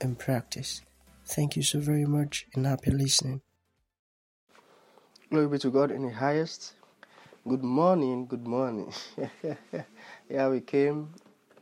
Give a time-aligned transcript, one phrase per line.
[0.00, 0.82] and practice.
[1.24, 3.42] Thank you so very much and happy listening.
[5.30, 6.72] Glory be to God in the highest.
[7.46, 8.92] Good morning, good morning.
[10.30, 11.08] yeah, we came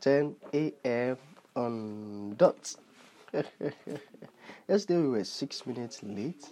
[0.01, 1.17] 10 a.m.
[1.55, 2.75] on dot.
[4.67, 6.45] Yesterday we were six minutes late,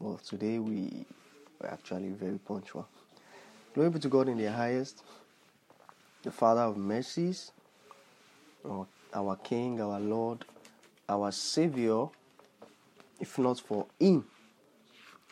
[0.00, 1.04] but today we
[1.60, 2.86] were actually very punctual.
[3.74, 5.02] Glory be to God in the highest,
[6.22, 7.52] the Father of mercies,
[8.68, 10.44] our, our King, our Lord,
[11.08, 12.06] our Savior,
[13.20, 14.24] if not for Him,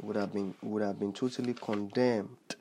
[0.02, 2.56] would have been would have been totally condemned.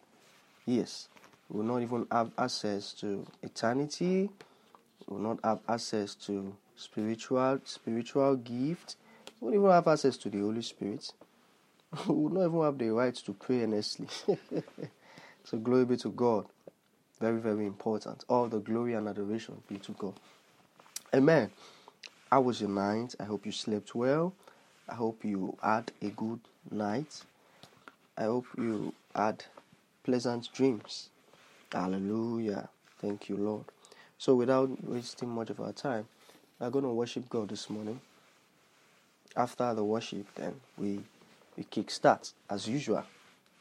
[0.65, 1.09] Yes,
[1.49, 4.29] we will not even have access to eternity.
[5.07, 8.95] We will not have access to spiritual spiritual gift.
[9.39, 11.11] We will even have access to the Holy Spirit.
[12.07, 14.07] we will not even have the right to pray earnestly.
[15.43, 16.45] so glory be to God.
[17.19, 18.25] Very, very important.
[18.27, 20.19] All the glory and adoration be to God.
[21.13, 21.49] Amen.
[22.31, 23.15] How was your night?
[23.19, 24.33] I hope you slept well.
[24.89, 26.39] I hope you had a good
[26.71, 27.23] night.
[28.17, 29.45] I hope you had
[30.03, 31.09] pleasant dreams.
[31.71, 32.69] Hallelujah.
[32.99, 33.65] Thank you, Lord.
[34.17, 36.07] So, without wasting much of our time,
[36.59, 37.99] we're going to worship God this morning.
[39.35, 41.01] After the worship, then we
[41.57, 43.03] we kick start as usual.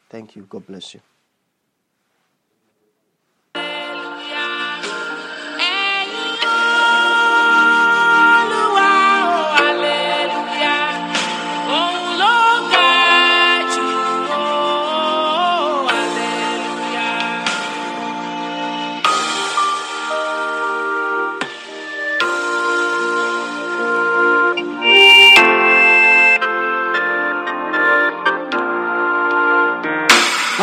[0.09, 0.43] Thank you.
[0.49, 1.01] God bless you.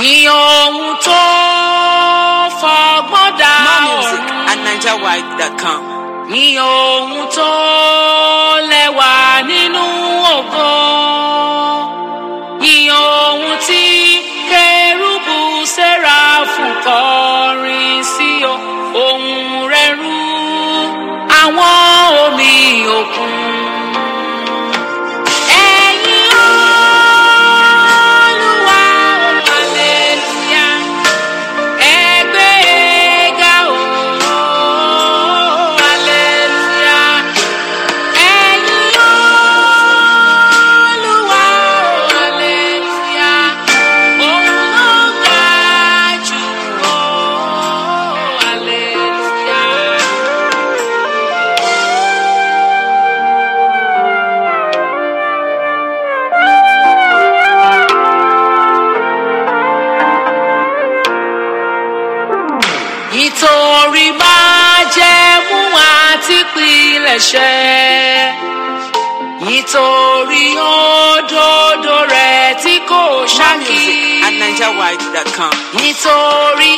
[0.02, 1.22] Ní ohun tó
[2.60, 3.52] fọgbọ́n dá
[3.86, 5.80] music ọ̀run at NigerWide.com.
[6.32, 7.26] ní ohun
[67.12, 68.32] pilẹ̀ṣẹ̀
[69.46, 73.02] nítorí òdodo rẹ̀ tí kò
[73.36, 75.52] ṣákí music at NigerWide.com.
[75.78, 76.72] nítorí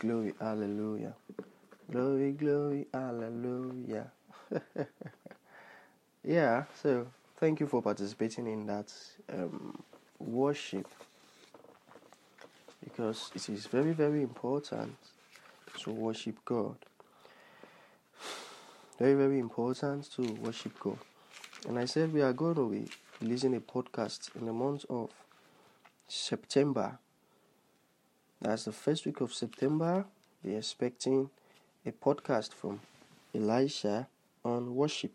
[0.00, 0.32] Glory.
[0.40, 1.12] Hallelujah.
[1.92, 2.86] Glory, glory.
[2.92, 4.10] Hallelujah.
[6.24, 7.06] yeah, so
[7.36, 8.90] thank you for participating in that
[9.30, 9.82] um,
[10.18, 10.88] worship
[12.82, 14.96] because it is very, very important
[15.80, 16.76] to worship God.
[18.98, 20.98] Very, very important to worship God.
[21.68, 22.88] And I said we are going to be
[23.20, 25.10] releasing a podcast in the month of
[26.08, 26.98] September.
[28.42, 30.06] That's the first week of September.
[30.42, 31.28] We're expecting
[31.84, 32.80] a podcast from
[33.34, 34.08] Elisha
[34.42, 35.12] on worship.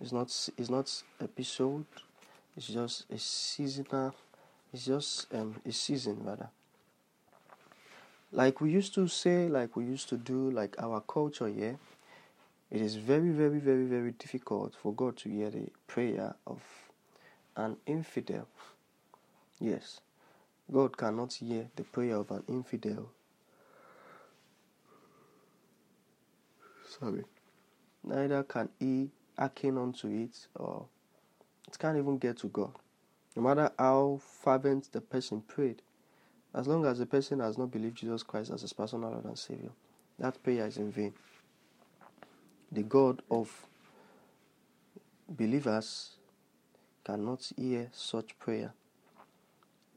[0.00, 1.86] It's not it's not episode.
[2.56, 4.14] It's just a seasonal.
[4.72, 6.50] It's just um, a season rather.
[8.30, 11.78] Like we used to say, like we used to do, like our culture here.
[12.70, 16.62] It is very, very, very, very difficult for God to hear the prayer of
[17.56, 18.46] an infidel.
[19.60, 20.00] Yes,
[20.72, 23.10] God cannot hear the prayer of an infidel.
[26.98, 27.24] Sorry.
[28.04, 30.86] Neither can he hearken unto it, or
[31.68, 32.72] it can't even get to God.
[33.36, 35.82] No matter how fervent the person prayed,
[36.54, 39.38] as long as the person has not believed Jesus Christ as his personal Lord and
[39.38, 39.70] Savior,
[40.18, 41.14] that prayer is in vain.
[42.70, 43.66] The God of
[45.28, 46.16] believers
[47.04, 48.72] cannot hear such prayer.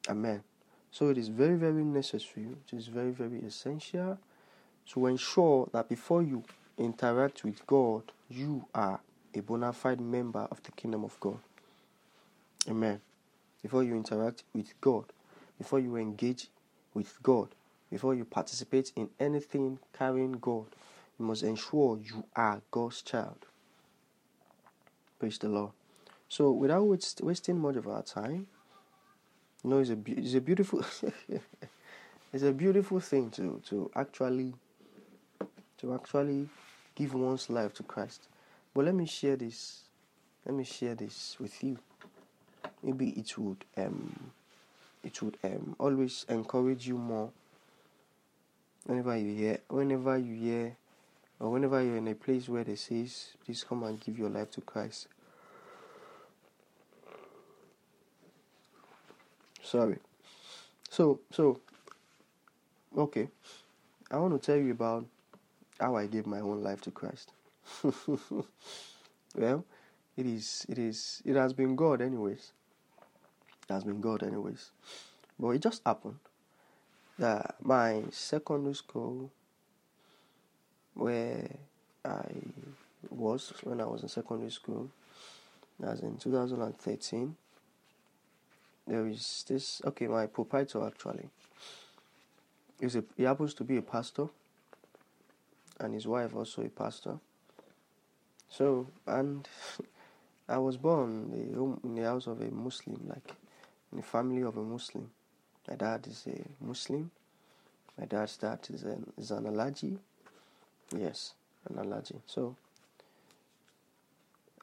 [0.10, 0.44] Amen.
[0.92, 4.18] So it is very, very necessary, it is very, very essential
[4.92, 6.44] to ensure that before you
[6.78, 9.00] interact with God, you are
[9.34, 11.40] a bona fide member of the kingdom of God.
[12.70, 13.02] Amen.
[13.62, 15.06] Before you interact with God,
[15.58, 16.48] before you engage
[16.94, 17.50] with God,
[17.90, 20.66] before you participate in anything carrying God,
[21.20, 23.46] you must ensure you are God's child.
[25.20, 25.72] Praise the Lord.
[26.30, 26.84] So, without
[27.22, 28.48] wasting much of our time,
[29.64, 30.84] know, it's a it's a beautiful
[32.34, 34.54] it's a beautiful thing to to actually
[35.80, 36.50] to actually
[36.96, 38.28] give one's life to Christ.
[38.74, 39.82] But let me share this.
[40.46, 41.78] Let me share this with you.
[42.84, 44.32] Maybe it would um
[45.04, 47.32] it would um always encourage you more
[48.86, 50.76] whenever you hear whenever you hear
[51.40, 54.52] or whenever you're in a place where they says please come and give your life
[54.52, 55.08] to Christ.
[59.68, 59.98] Sorry.
[60.90, 61.60] So so
[62.98, 63.28] okay.
[64.10, 65.06] I want to tell you about
[65.78, 67.34] how I gave my own life to Christ.
[69.36, 69.66] well,
[70.16, 72.54] it is it is it has been God anyways.
[73.70, 74.72] It has been God anyways.
[75.38, 76.20] But it just happened
[77.20, 79.30] that my secondary school
[80.94, 81.50] where
[82.06, 82.24] I
[83.10, 84.90] was when I was in secondary school,
[85.86, 87.36] as in 2013,
[88.88, 91.30] there is this okay, my proprietor actually.
[92.80, 94.28] Is a he happens to be a pastor
[95.80, 97.20] and his wife also a pastor.
[98.50, 99.48] So, and
[100.50, 103.36] I was born in the house of a Muslim, like
[103.92, 105.10] in the family of a Muslim.
[105.68, 107.12] My dad is a Muslim.
[108.00, 109.98] My dad's dad is an, is an Alhaji.
[110.96, 111.34] Yes,
[111.68, 112.22] an Alhaji.
[112.26, 112.56] So,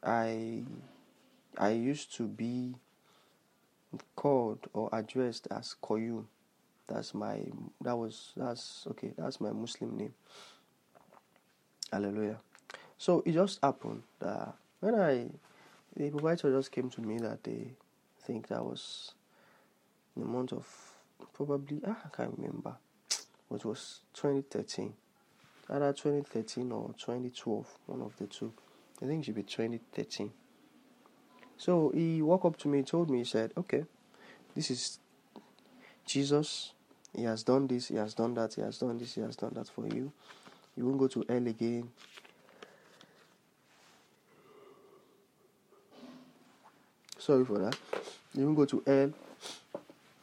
[0.03, 0.63] I
[1.59, 2.75] I used to be
[4.17, 6.25] called or addressed as Koyum.
[6.87, 7.41] That's my
[7.81, 9.13] that was that's okay.
[9.17, 10.15] That's my Muslim name.
[11.91, 12.41] Hallelujah.
[12.99, 15.27] So it just happened that when I,
[15.97, 17.67] the proprietor just came to me that I
[18.23, 19.13] think that was
[20.17, 20.67] in the month of
[21.33, 22.75] probably, ah, I can't remember,
[23.53, 24.93] it was 2013.
[25.71, 28.53] Either 2013 or 2012, one of the two.
[29.03, 30.31] I think it should be 2013.
[31.57, 33.85] So he walked up to me, told me, he said, Okay,
[34.55, 34.99] this is
[36.07, 36.73] Jesus.
[37.17, 39.53] He has done this, he has done that, he has done this, he has done
[39.55, 40.13] that for you.
[40.77, 41.91] You won't go to hell again.
[47.19, 47.77] Sorry for that.
[48.35, 49.13] You won't go to hell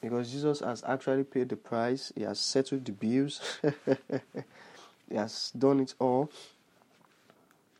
[0.01, 2.11] because Jesus has actually paid the price.
[2.15, 3.59] He has settled the bills.
[5.09, 6.29] he has done it all.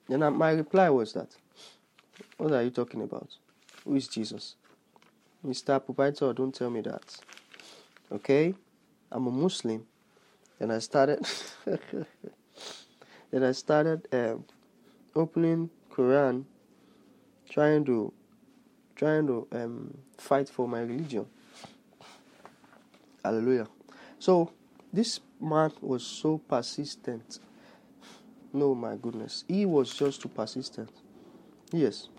[0.08, 1.30] Then uh, my reply was that,
[2.42, 3.30] what are you talking about?
[3.86, 4.56] Who is Jesus?
[5.46, 5.84] Mr.
[5.84, 7.18] Proprietor, don't tell me that.
[8.12, 8.54] Okay?
[9.12, 9.86] I'm a Muslim.
[10.60, 11.26] And I started
[13.32, 14.44] Then I started um,
[15.16, 16.44] opening Quran,
[17.50, 18.14] trying to
[18.96, 21.26] trying to um, fight for my religion.
[23.24, 23.68] Hallelujah.
[24.20, 24.52] So
[24.92, 27.40] this man was so persistent.
[28.52, 30.90] No, my goodness, he was just too persistent.
[31.72, 32.10] Yes.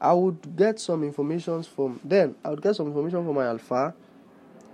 [0.00, 2.36] I would get some information from then.
[2.44, 3.94] I would get some information from my alpha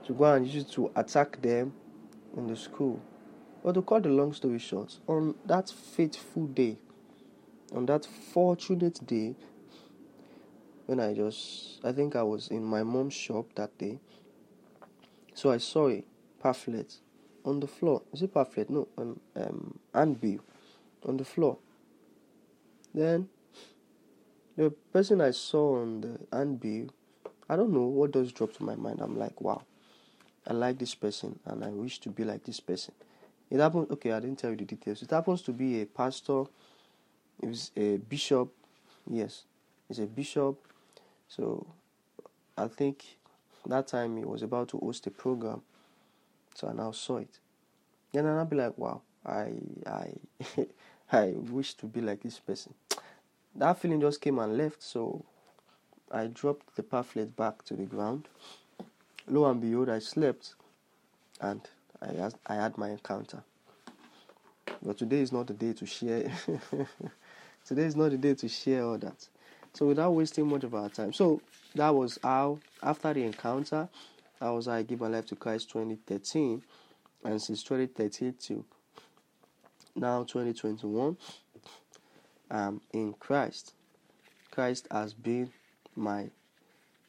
[0.06, 1.72] to go and use it to attack them
[2.36, 3.00] in the school.
[3.62, 6.76] But to cut the long story short, on that fateful day,
[7.74, 9.34] on that fortunate day,
[10.84, 13.98] when I just, I think I was in my mom's shop that day.
[15.32, 16.04] So I saw a
[16.42, 16.96] pamphlet
[17.46, 18.02] on the floor.
[18.12, 18.68] Is it pamphlet?
[18.68, 20.40] No, um, um, handbill
[21.06, 21.56] on the floor.
[22.94, 23.28] Then
[24.56, 26.88] the person I saw on the handbill,
[27.48, 29.00] I don't know what does drop to my mind.
[29.00, 29.62] I'm like, wow,
[30.46, 32.94] I like this person and I wish to be like this person.
[33.50, 33.90] It happens.
[33.90, 35.02] Okay, I didn't tell you the details.
[35.02, 36.44] It happens to be a pastor.
[37.42, 38.52] It was a bishop.
[39.10, 39.44] Yes,
[39.90, 40.56] it's a bishop.
[41.28, 41.66] So
[42.56, 43.04] I think
[43.66, 45.62] that time he was about to host a program.
[46.54, 47.38] So I now saw it.
[48.12, 49.52] Then I'll be like, wow, I
[49.86, 50.12] I
[51.14, 52.74] I wish to be like this person.
[53.56, 55.24] That feeling just came and left, so
[56.10, 58.26] I dropped the pamphlet back to the ground.
[59.28, 60.56] Lo and behold, I slept
[61.40, 61.60] and
[62.02, 63.44] I had, I had my encounter.
[64.82, 66.32] But today is not the day to share.
[67.64, 69.28] today is not the day to share all that.
[69.72, 71.12] So without wasting much of our time.
[71.12, 71.40] So
[71.76, 73.88] that was how after the encounter,
[74.40, 76.60] that was how I gave my life to Christ 2013.
[77.24, 78.64] And since 2013 to
[79.96, 81.16] now 2021,
[82.50, 83.74] i'm in Christ.
[84.50, 85.50] Christ has been
[85.94, 86.30] my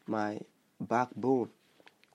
[0.08, 0.40] my
[0.80, 1.50] backbone.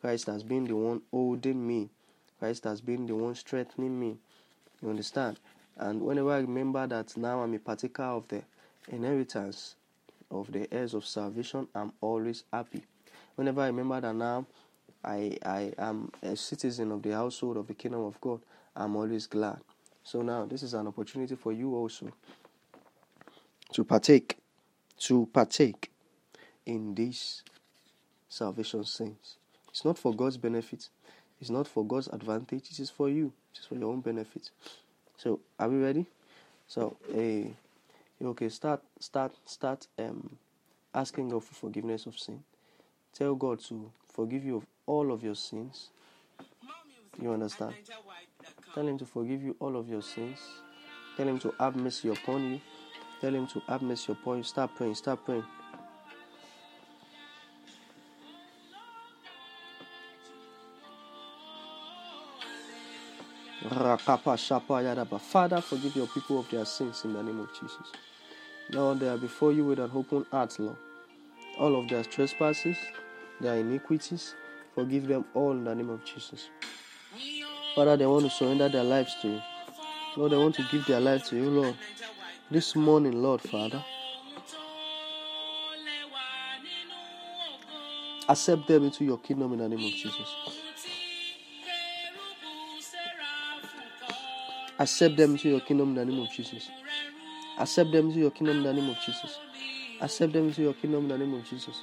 [0.00, 1.91] Christ has been the one holding me.
[2.39, 4.17] Christ has been the one strengthening me.
[4.81, 5.39] You understand?
[5.77, 8.43] And whenever I remember that now I'm a partaker of the
[8.89, 9.75] inheritance
[10.31, 12.85] of the heirs of salvation, I'm always happy.
[13.35, 14.47] Whenever I remember that now
[15.05, 18.41] I I am a citizen of the household of the kingdom of God,
[18.77, 19.61] I'm always glad.
[20.02, 22.11] So now this is an opportunity for you also
[23.73, 24.37] to partake,
[24.99, 25.90] to partake
[26.66, 27.42] in this
[28.28, 29.37] salvation saints.
[29.69, 30.88] It's not for God's benefit.
[31.40, 32.71] It's not for God's advantage.
[32.71, 33.33] It is for you.
[33.54, 34.50] It is for your own benefit.
[35.16, 36.07] So, are we ready?
[36.66, 37.45] So, eh,
[38.23, 39.87] okay, start, start, start.
[39.99, 40.38] Um,
[40.95, 42.42] asking God for forgiveness of sin.
[43.14, 45.90] Tell God to forgive you of all of your sins.
[47.21, 47.75] You understand?
[48.75, 50.39] Tell Him to forgive you all of your sins.
[51.17, 52.61] Tell Him to have mercy upon you.
[53.21, 54.45] Tell Him to have mercy upon you.
[54.45, 54.95] Start praying.
[54.95, 55.45] Start praying.
[65.19, 67.93] Father, forgive your people of their sins in the name of Jesus.
[68.71, 70.77] Lord, they are before you with an open heart, Lord.
[71.59, 72.77] All of their trespasses,
[73.41, 74.35] their iniquities,
[74.75, 76.49] forgive them all in the name of Jesus.
[77.75, 79.43] Father, they want to surrender their lives to you.
[80.17, 81.75] Lord, they want to give their life to you, Lord.
[82.50, 83.85] This morning, Lord, Father,
[88.29, 90.35] accept them into your kingdom in the name of Jesus.
[94.79, 96.69] Accept them into your kingdom in the name of Jesus.
[97.59, 99.39] Accept them into your kingdom in the name of Jesus.
[100.00, 101.83] Accept them into your kingdom in the name of Jesus.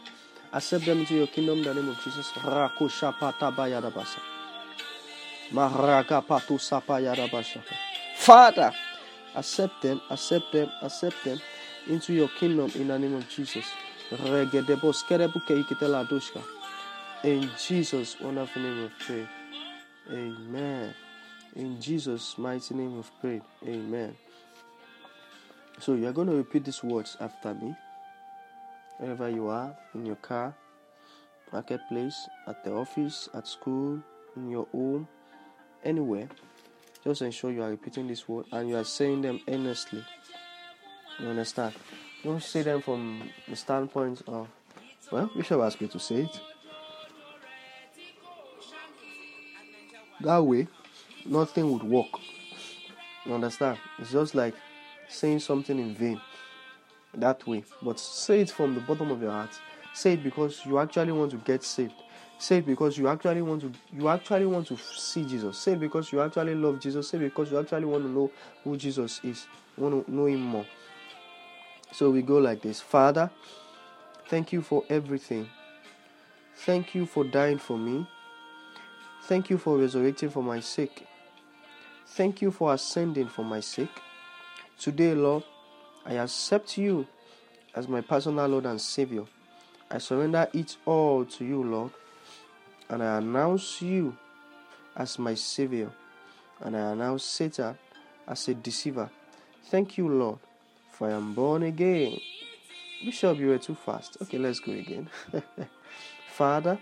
[0.51, 2.27] Accept them into your kingdom in the name of Jesus.
[8.17, 8.73] Father,
[9.35, 11.39] accept them, accept them, accept them
[11.87, 13.65] into your kingdom in the name of Jesus.
[17.23, 19.27] In Jesus' wonderful name of pray.
[20.11, 20.93] Amen.
[21.55, 23.41] In Jesus' mighty name we've.
[23.65, 24.15] Amen.
[25.79, 27.75] So you're going to repeat these words after me.
[28.99, 30.55] Wherever you are, in your car,
[31.53, 34.01] marketplace, at the office, at school,
[34.35, 35.07] in your home,
[35.83, 36.27] anywhere.
[37.03, 40.03] Just ensure you are repeating this word and you are saying them earnestly.
[41.19, 41.73] You understand?
[42.23, 44.47] Don't say them from the standpoint of,
[45.11, 46.39] well, Bishop asked me to say it.
[50.21, 50.67] That way,
[51.25, 52.19] nothing would work.
[53.25, 53.77] You understand?
[53.99, 54.55] It's just like
[55.07, 56.19] saying something in vain
[57.13, 57.63] that way.
[57.81, 59.49] But say it from the bottom of your heart.
[59.93, 61.93] Say it because you actually want to get saved.
[62.39, 65.57] Say it because you actually want to you actually want to see Jesus.
[65.57, 67.09] Say it because you actually love Jesus.
[67.09, 68.31] Say it because you actually want to know
[68.63, 69.47] who Jesus is.
[69.75, 70.65] You want to know him more.
[71.91, 72.79] So we go like this.
[72.79, 73.31] Father,
[74.27, 75.49] thank you for everything.
[76.57, 78.07] Thank you for dying for me.
[79.23, 81.07] Thank you for resurrecting for my sake.
[82.07, 83.91] Thank you for ascending for my sake.
[84.79, 85.43] Today, Lord,
[86.05, 87.07] I accept you
[87.75, 89.25] as my personal Lord and Savior.
[89.89, 91.91] I surrender it all to you, Lord,
[92.89, 94.15] and I announce you
[94.95, 95.91] as my Savior,
[96.61, 97.77] and I announce Satan
[98.27, 99.09] as a deceiver.
[99.65, 100.39] Thank you, Lord,
[100.91, 102.19] for I am born again.
[103.03, 104.17] Bishop, you were too fast.
[104.21, 105.09] Okay, let's go again.
[106.33, 106.79] Father,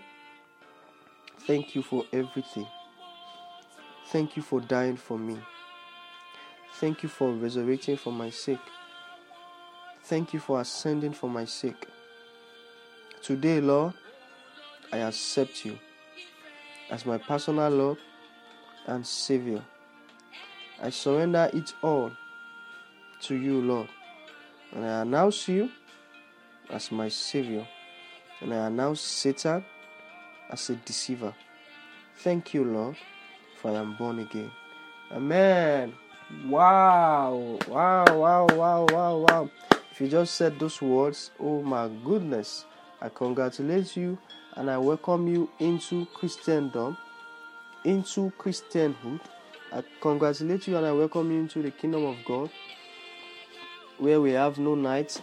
[1.40, 2.66] thank you for everything.
[4.08, 5.38] Thank you for dying for me.
[6.74, 8.58] Thank you for resurrecting for my sake.
[10.04, 11.86] Thank you for ascending for my sake.
[13.22, 13.94] Today, Lord,
[14.92, 15.78] I accept you
[16.90, 17.98] as my personal Lord
[18.86, 19.62] and Savior.
[20.80, 22.12] I surrender it all
[23.22, 23.88] to you, Lord.
[24.72, 25.70] And I announce you
[26.70, 27.66] as my Savior.
[28.40, 29.64] And I announce Satan
[30.50, 31.34] as a deceiver.
[32.18, 32.96] Thank you, Lord,
[33.60, 34.50] for I am born again.
[35.12, 35.94] Amen.
[36.46, 37.58] Wow.
[37.68, 39.50] Wow, wow, wow, wow, wow.
[39.90, 42.66] If you just said those words, oh my goodness,
[43.00, 44.18] I congratulate you
[44.56, 46.96] and I welcome you into Christendom,
[47.84, 49.20] into Christianhood.
[49.72, 52.50] I congratulate you and I welcome you into the kingdom of God,
[53.98, 55.20] where we have no night,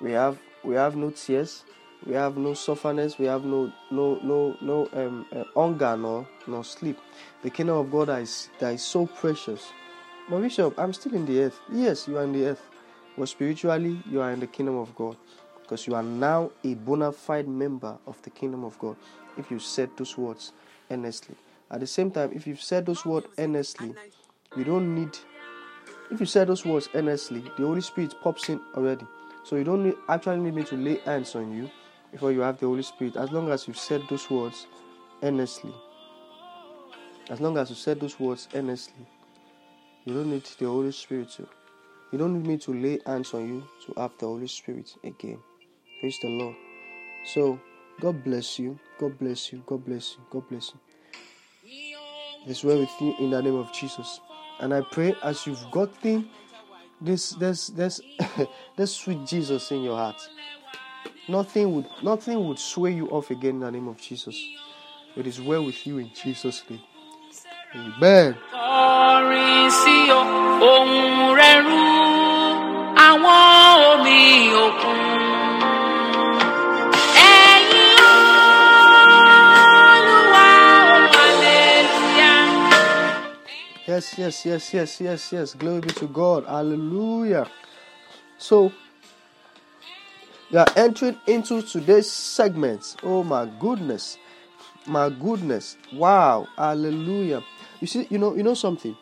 [0.00, 1.64] we have we have no tears,
[2.06, 6.64] we have no sufferness, we have no no no no um, uh, hunger nor nor
[6.64, 6.98] sleep.
[7.42, 9.72] The kingdom of God is that is so precious.
[10.28, 11.60] But Bishop, I'm still in the earth.
[11.70, 12.62] Yes, you are in the earth,
[13.18, 15.16] but spiritually you are in the kingdom of God
[15.70, 18.96] because you are now a bona fide member of the kingdom of God.
[19.38, 20.52] If you said those words
[20.90, 21.36] earnestly,
[21.70, 23.94] at the same time, if you've said those words earnestly,
[24.56, 25.16] you don't need.
[26.10, 29.06] If you said those words earnestly, the Holy Spirit pops in already.
[29.44, 31.70] So you don't need, actually need me to lay hands on you
[32.10, 33.14] before you have the Holy Spirit.
[33.14, 34.66] As long as you've said those words
[35.22, 35.72] earnestly.
[37.28, 39.06] As long as you said those words earnestly,
[40.04, 41.46] you don't need the Holy Spirit to.
[42.10, 45.38] You don't need me to lay hands on you to have the Holy Spirit again.
[46.00, 46.56] Praise the Lord.
[47.24, 47.60] So,
[48.00, 48.78] God bless you.
[48.98, 49.62] God bless you.
[49.66, 50.24] God bless you.
[50.30, 50.80] God bless you.
[52.46, 54.20] It's well with you in the name of Jesus.
[54.60, 56.28] And I pray as you've gotten
[57.00, 58.00] this this this
[58.76, 60.16] this sweet Jesus in your heart.
[61.28, 64.42] Nothing would nothing would sway you off again in the name of Jesus.
[65.16, 66.80] It is well with you in Jesus' name.
[67.74, 68.36] Amen.
[84.00, 85.54] Yes, yes, yes, yes, yes, yes.
[85.54, 86.46] Glory be to God.
[86.46, 87.46] Hallelujah.
[88.38, 88.72] So,
[90.50, 92.96] we are entering into today's segment.
[93.02, 94.16] Oh my goodness.
[94.86, 95.76] My goodness.
[95.92, 96.48] Wow.
[96.56, 97.44] Hallelujah.
[97.82, 98.96] You see, you know, you know something.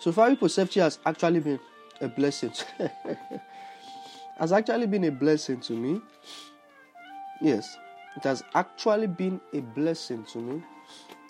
[0.00, 1.60] So far, Perception has actually been
[2.00, 2.52] a blessing.
[4.38, 6.00] has actually been a blessing to me.
[7.42, 7.76] Yes,
[8.16, 10.62] it has actually been a blessing to me.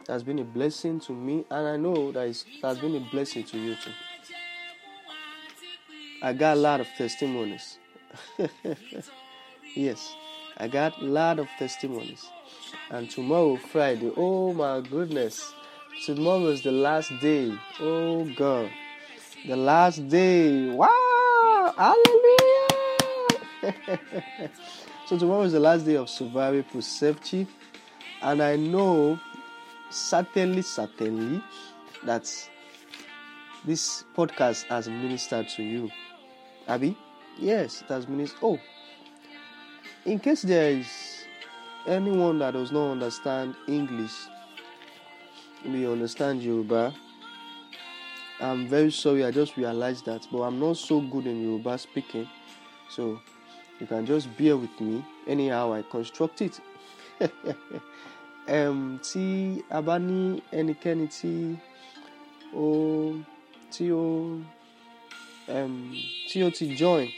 [0.09, 3.01] It has been a blessing to me, and I know that it has been a
[3.11, 3.90] blessing to you too.
[6.23, 7.79] I got a lot of testimonies.
[9.75, 10.14] yes,
[10.59, 12.25] I got a lot of testimonies.
[12.88, 15.53] And tomorrow, Friday, oh my goodness,
[16.05, 17.53] tomorrow is the last day.
[17.81, 18.71] Oh God,
[19.49, 20.71] the last day.
[20.71, 23.40] Wow, hallelujah.
[25.07, 27.49] so, tomorrow is the last day of Sovarí Prosefchí,
[28.23, 29.19] and I know
[29.90, 31.42] certainly, certainly
[32.05, 32.31] that
[33.64, 35.90] this podcast has ministered to you.
[36.68, 36.96] Abby?
[37.38, 38.38] Yes, it has ministered.
[38.42, 38.59] Oh,
[40.05, 41.25] in case there is
[41.87, 44.12] anyone that does not understand English,
[45.64, 46.94] we understand Yoruba.
[48.40, 52.29] I'm very sorry, I just realized that, but I'm not so good in Yoruba speaking,
[52.90, 53.18] so
[53.81, 56.61] you can just bear with me anyhow I construct it.
[58.48, 59.24] um, tí
[59.76, 60.18] a bá ní
[60.59, 61.32] ẹnikẹ́ni tí
[62.54, 62.66] ó
[63.72, 64.04] tí ó
[65.54, 65.74] um,
[66.28, 67.09] tí ó ti join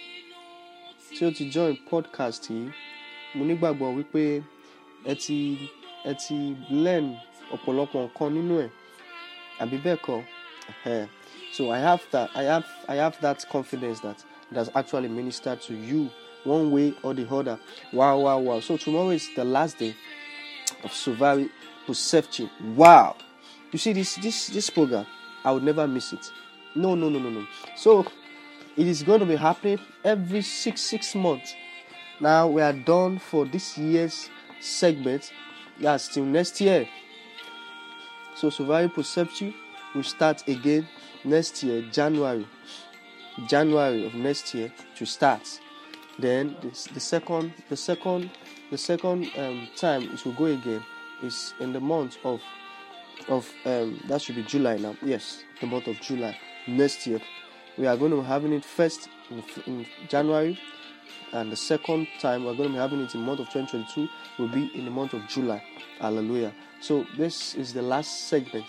[1.14, 2.70] tí ó ti join podcast yìí
[3.34, 4.22] mo nígbàgbọ́ wípé
[5.10, 5.38] ẹ ti
[6.10, 6.36] ẹ ti
[6.84, 7.06] learn
[7.54, 8.70] ọ̀pọ̀lọpọ̀ nǹkan nínú ẹ̀
[9.62, 10.20] àbí bẹ́ẹ̀ kọ́?
[11.52, 15.60] So I have that I have I have that confidence that it has actually ministered
[15.62, 16.10] to you
[16.44, 17.58] one way or the other.
[17.92, 18.60] Wow wow wow.
[18.60, 19.94] So tomorrow is the last day
[20.84, 21.50] of Suvari
[21.86, 22.50] Perception.
[22.76, 23.16] Wow.
[23.72, 25.06] You see this this this program
[25.44, 26.30] I would never miss it.
[26.74, 27.46] No no no no no.
[27.76, 28.06] So
[28.76, 31.54] it is going to be happening every six six months.
[32.20, 34.28] Now we are done for this year's
[34.60, 35.32] segment.
[35.80, 36.88] That's till next year.
[38.34, 39.54] So Suvari Perception
[39.94, 40.88] will start again
[41.24, 42.46] next year January.
[43.46, 45.60] January of next year to start.
[46.18, 48.30] Then the, the second the second
[48.70, 50.85] the second um, time it will go again
[51.22, 52.40] is in the month of
[53.28, 54.96] of um, that should be July now.
[55.02, 57.20] Yes, the month of July next year.
[57.76, 60.59] We are going to be having it first in, in January,
[61.33, 64.09] and the second time we're going to be having it in the month of 2022
[64.38, 65.62] will be in the month of July.
[66.00, 66.52] Hallelujah.
[66.81, 68.66] So this is the last segment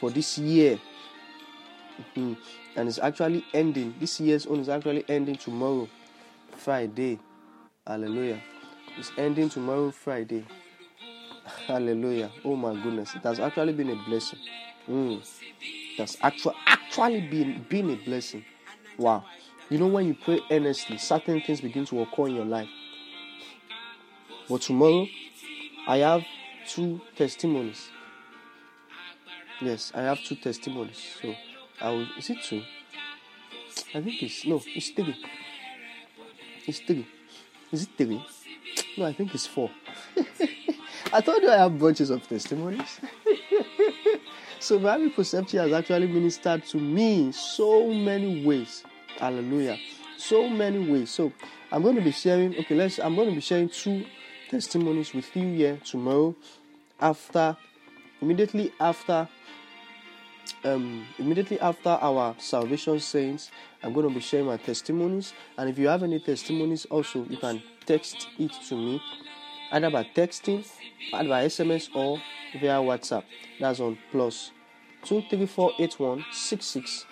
[0.00, 0.78] for this year.
[2.16, 2.36] Mhm.
[2.74, 3.94] And it's actually ending.
[4.00, 5.88] This year's own is actually ending tomorrow,
[6.56, 7.18] Friday.
[7.86, 8.40] Hallelujah.
[8.98, 10.44] It's ending tomorrow, Friday.
[11.66, 12.30] Hallelujah.
[12.44, 13.14] Oh my goodness.
[13.14, 14.38] It has actually been a blessing.
[14.88, 15.20] Mm.
[15.60, 18.44] It has actually actually been, been a blessing.
[18.98, 19.24] Wow.
[19.70, 22.68] You know, when you pray earnestly, certain things begin to occur in your life.
[24.48, 25.06] But tomorrow,
[25.88, 26.22] I have
[26.68, 27.88] two testimonies.
[29.60, 31.16] Yes, I have two testimonies.
[31.22, 31.34] So,
[31.80, 32.06] I will.
[32.18, 32.62] Is it two?
[33.94, 34.60] I think it's no.
[34.66, 35.16] It's three.
[36.66, 37.06] It's three.
[37.70, 38.24] Is it three?
[38.96, 39.70] No, I think it's four.
[41.12, 43.00] I thought I have bunches of testimonies.
[44.60, 48.84] so Bible Perception has actually ministered to me so many ways.
[49.18, 49.78] Hallelujah.
[50.16, 51.10] So many ways.
[51.10, 51.32] So
[51.70, 52.56] I'm going to be sharing.
[52.58, 52.98] Okay, let's.
[52.98, 54.04] I'm going to be sharing two
[54.50, 56.34] testimonies with you here tomorrow.
[57.00, 57.56] After,
[58.20, 59.28] immediately after
[60.64, 63.50] um, immediately after our salvation saints,
[63.82, 65.32] I'm going to be sharing my testimonies.
[65.58, 69.02] And if you have any testimonies, also you can text it to me
[69.72, 70.66] either by texting,
[71.12, 72.20] either by SMS, or
[72.60, 73.24] via WhatsApp.
[73.58, 74.52] That's on plus
[75.04, 77.06] two three four eight one six six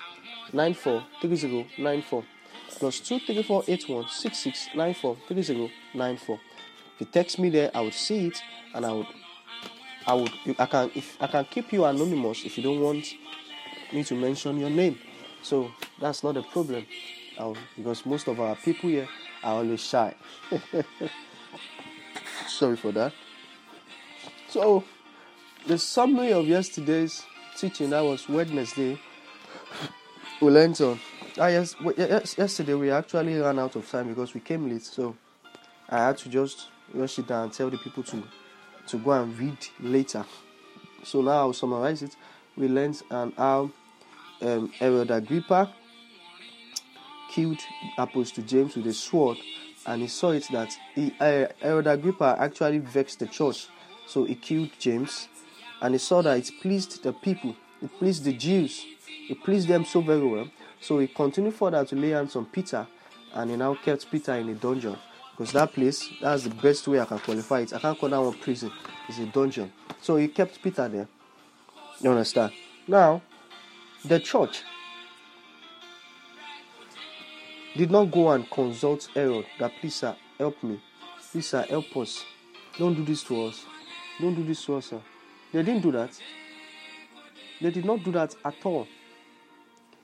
[0.52, 2.24] nine four three zero nine four
[2.68, 6.38] plus two three four eight one six six nine four three zero nine four.
[6.94, 8.42] If you text me there, I would see it
[8.74, 9.06] and I would
[10.06, 13.06] I would I can if I can keep you anonymous if you don't want
[13.92, 14.98] me to mention your name.
[15.42, 16.86] So that's not a problem.
[17.74, 19.08] Because most of our people here
[19.42, 20.14] are always shy.
[22.48, 23.12] Sorry for that.
[24.48, 24.84] So
[25.66, 27.22] the summary of yesterday's
[27.56, 28.98] teaching that was Wednesday
[30.40, 30.98] we learned on
[31.38, 35.14] ah yes, yes yesterday we actually ran out of time because we came late so
[35.88, 38.22] I had to just rush it down and tell the people to
[38.88, 40.24] to go and read later.
[41.04, 42.16] So now I'll summarize it.
[42.56, 43.70] We learned on how
[44.42, 45.72] um, Herod Agrippa
[47.30, 47.60] killed
[47.96, 49.38] Apostle James with a sword,
[49.86, 53.68] and he saw it that he, uh, Agrippa actually vexed the church,
[54.06, 55.28] so he killed James,
[55.80, 58.84] and he saw that it pleased the people, it pleased the Jews,
[59.28, 60.48] it pleased them so very well.
[60.80, 62.86] So he continued further to lay hands on Peter,
[63.34, 64.96] and he now kept Peter in a dungeon.
[65.30, 67.72] Because that place, that's the best way I can qualify it.
[67.72, 68.72] I can't call that one prison,
[69.08, 69.72] it's a dungeon.
[70.00, 71.08] So he kept Peter there.
[72.00, 72.52] You understand?
[72.88, 73.22] Now,
[74.04, 74.64] the church
[77.76, 80.80] did not go and consult Herod that please sir help me.
[81.30, 82.24] Please sir help us.
[82.78, 83.64] Don't do this to us.
[84.20, 85.00] Don't do this to us, sir.
[85.52, 86.10] They didn't do that.
[87.60, 88.86] They did not do that at all.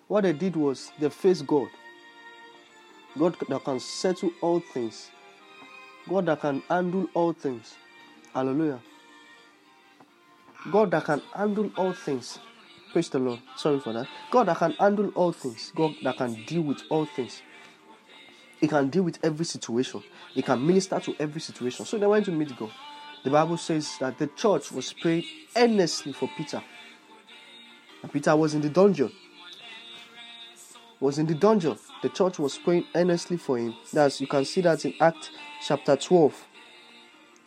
[0.08, 1.68] What they did was they faced God.
[3.18, 5.10] God that can settle all things.
[6.08, 7.74] God that can handle all things.
[8.34, 8.80] Hallelujah.
[10.70, 12.38] God that can handle all things.
[12.92, 13.40] Praise the Lord.
[13.56, 14.06] Sorry for that.
[14.30, 15.72] God that can handle all things.
[15.74, 17.42] God that can deal with all things.
[18.60, 20.02] He can deal with every situation.
[20.32, 21.84] He can minister to every situation.
[21.84, 22.70] So they went to meet God.
[23.24, 25.24] The Bible says that the church was praying
[25.56, 26.62] earnestly for Peter.
[28.02, 29.12] And Peter was in the dungeon.
[31.00, 31.76] Was in the dungeon.
[32.02, 33.74] The church was praying earnestly for him.
[33.92, 35.30] That's you can see that in Act
[35.66, 36.46] chapter 12.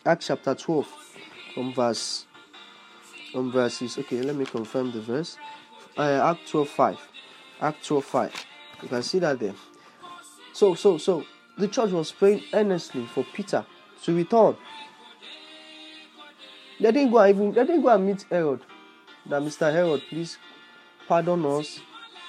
[0.06, 1.10] Act chapter 12
[1.54, 2.26] from verse
[3.32, 5.38] from verses okay let me confirm the verse
[5.98, 6.98] uh, act 12 5
[7.62, 8.46] act 12 5
[8.84, 9.54] you can see that there
[10.60, 11.24] so so so
[11.58, 13.66] the church was praying earnestly for peter
[14.04, 14.58] to return.
[16.82, 18.60] They didn't go and even they didn't go and meet herod.
[19.26, 20.38] That mr herod please
[21.08, 21.80] pardon us.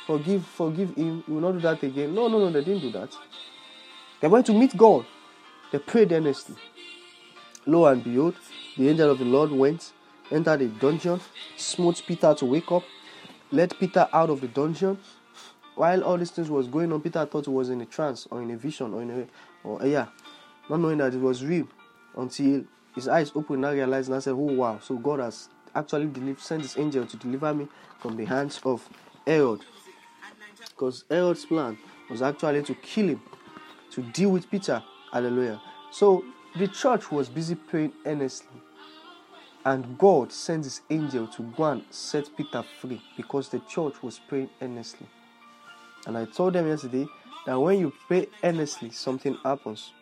[0.06, 1.24] Forgive forgive him.
[1.26, 2.14] We will not do that again.
[2.14, 3.12] No no no they didn't do that.
[4.20, 5.06] They went to meet god.
[5.72, 6.54] They prayed earnestly.
[7.66, 8.36] Lo and behold
[8.76, 9.92] the angel of the lord went
[10.30, 11.20] entered a dungeon,
[11.56, 12.84] smote Peter to wake up,
[13.50, 14.96] led Peter out of the dungeon.
[15.74, 18.42] While all these things was going on, Peter thought he was in a trance or
[18.42, 19.26] in a vision or in a
[19.66, 20.06] or eh, yeah,
[20.68, 21.68] not knowing that it was real
[22.16, 26.06] until his eyes opened and realized and I said, Oh wow, so God has actually
[26.06, 28.88] delivered, sent his angel to deliver me from the hands of
[29.26, 29.60] Herod.
[30.70, 31.78] Because Herod's plan
[32.08, 33.22] was actually to kill him,
[33.92, 34.82] to deal with Peter.
[35.12, 35.60] Hallelujah.
[35.92, 36.24] So
[36.58, 38.48] the church was busy praying earnestly
[39.64, 44.18] and God sent his angel to go and set Peter free because the church was
[44.18, 45.06] praying earnestly.
[46.06, 47.06] And I told them yesterday
[47.46, 49.92] that when you pray earnestly, something happens.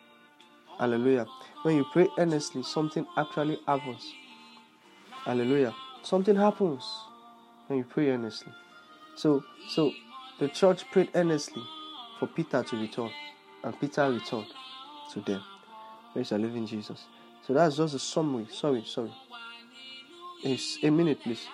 [0.79, 1.25] Hallelujah.
[1.63, 4.13] When you pray earnestly, something actually happens.
[5.25, 5.75] Hallelujah.
[6.03, 6.83] Something happens
[7.67, 8.53] when you pray earnestly.
[9.15, 9.91] So, so
[10.39, 11.63] the church prayed earnestly
[12.19, 13.11] for Peter to return.
[13.63, 14.47] and Peter returned
[15.13, 15.43] to them.
[16.13, 17.05] Praise the living Jesus.
[17.45, 18.47] So that's just a summary.
[18.51, 19.13] Sorry, sorry.
[20.43, 21.45] It's a minute, please.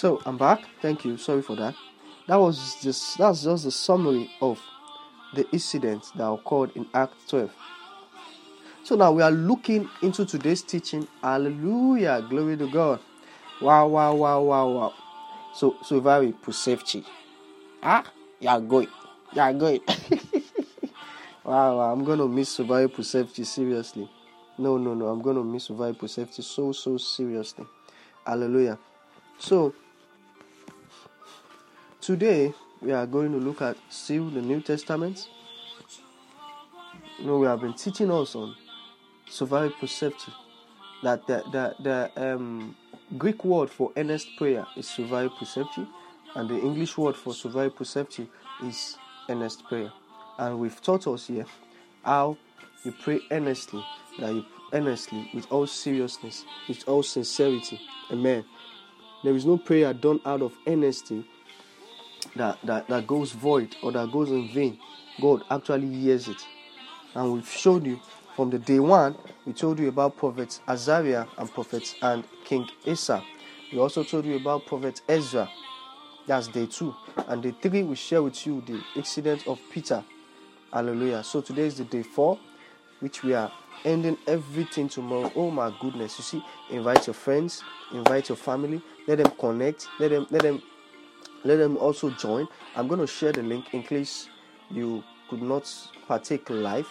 [0.00, 0.64] So I'm back.
[0.80, 1.18] Thank you.
[1.18, 1.74] Sorry for that.
[2.26, 4.58] That was just that's just a summary of
[5.34, 7.52] the incidents that occurred in Act 12.
[8.82, 11.06] So now we are looking into today's teaching.
[11.20, 12.24] Hallelujah.
[12.30, 13.00] Glory to God.
[13.60, 14.94] Wow, wow, wow, wow, wow.
[15.54, 17.04] So so very perceptive.
[17.82, 18.10] Ah,
[18.40, 18.88] you are good.
[19.34, 19.82] You are good.
[21.44, 24.10] wow, wow, I'm gonna miss Survival Perceptive seriously.
[24.56, 25.08] No, no, no.
[25.08, 27.66] I'm gonna miss Survival Perceptive so so seriously.
[28.24, 28.78] Hallelujah.
[29.38, 29.74] So
[32.10, 35.28] today we are going to look at still the New Testament.
[37.20, 38.56] You know, we have been teaching us on
[39.28, 40.34] survival perceptive.
[41.04, 42.74] That the the, the um,
[43.16, 45.86] Greek word for earnest prayer is survival perceptive,
[46.34, 48.26] and the English word for survival perceptive
[48.64, 48.96] is
[49.28, 49.92] earnest prayer.
[50.36, 51.46] And we've taught us here
[52.04, 52.36] how
[52.82, 53.84] you pray earnestly,
[54.18, 57.80] that you earnestly with all seriousness, with all sincerity.
[58.10, 58.44] Amen.
[59.22, 61.24] There is no prayer done out of earnesty
[62.36, 64.78] that, that, that goes void or that goes in vain.
[65.20, 66.40] God actually hears it.
[67.14, 68.00] And we've showed you
[68.36, 73.22] from the day one, we told you about prophets Azariah and prophets and King Asa.
[73.72, 75.48] We also told you about prophet Ezra.
[76.26, 76.94] That's day two.
[77.28, 80.04] And day three, we share with you the incident of Peter.
[80.72, 81.22] Hallelujah.
[81.24, 82.38] So today is the day four,
[83.00, 83.52] which we are
[83.84, 85.32] ending everything tomorrow.
[85.34, 86.18] Oh my goodness.
[86.18, 87.62] You see, invite your friends,
[87.92, 90.62] invite your family, let them connect, let them let them
[91.44, 92.48] let them also join.
[92.76, 94.28] I'm going to share the link in case
[94.70, 95.72] you could not
[96.06, 96.88] partake live.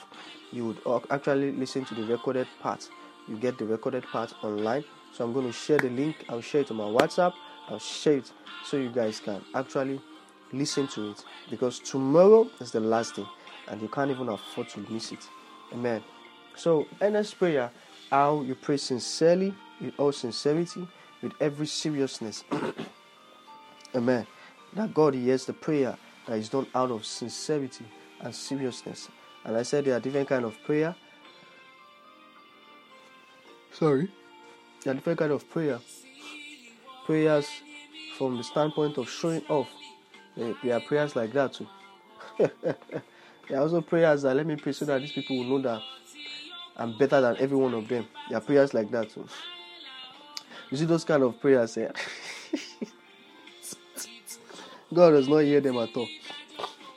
[0.52, 2.90] You would actually listen to the recorded part.
[3.28, 4.84] You get the recorded part online.
[5.14, 6.26] So I'm going to share the link.
[6.30, 7.34] I'll share it on my WhatsApp.
[7.68, 8.32] I'll share it
[8.66, 10.02] so you guys can actually
[10.52, 13.26] listen to it because tomorrow is the last day
[13.68, 15.28] and you can't even afford to miss it.
[15.74, 16.04] Amen.
[16.56, 17.72] So, earnest prayer,
[18.10, 20.88] how you pray sincerely, with all sincerity,
[21.22, 22.44] with every seriousness.
[23.96, 24.26] Amen.
[24.74, 27.86] That God hears the prayer that is done out of sincerity
[28.22, 29.10] and seriousness.
[29.44, 30.96] And I said there are different kind of prayer.
[33.72, 34.12] Sorry.
[34.84, 35.80] There are different kind of prayer.
[37.06, 37.48] Prayers
[38.18, 39.70] from the standpoint of showing off.
[40.36, 41.68] There are prayers like that too.
[42.38, 42.76] there
[43.52, 45.82] are also prayers that let me pray so that these people will know that
[46.78, 48.08] I'm better than every one of them.
[48.30, 49.28] There are prayers like that too.
[50.70, 51.92] You see those kind of prayers, eh?
[54.94, 56.08] God does not hear them at all.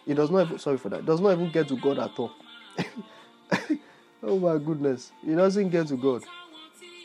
[0.06, 1.06] He does not even, sorry for that.
[1.06, 2.32] Does not even get to God at all.
[4.22, 5.12] oh my goodness.
[5.24, 6.24] He doesn't get to God.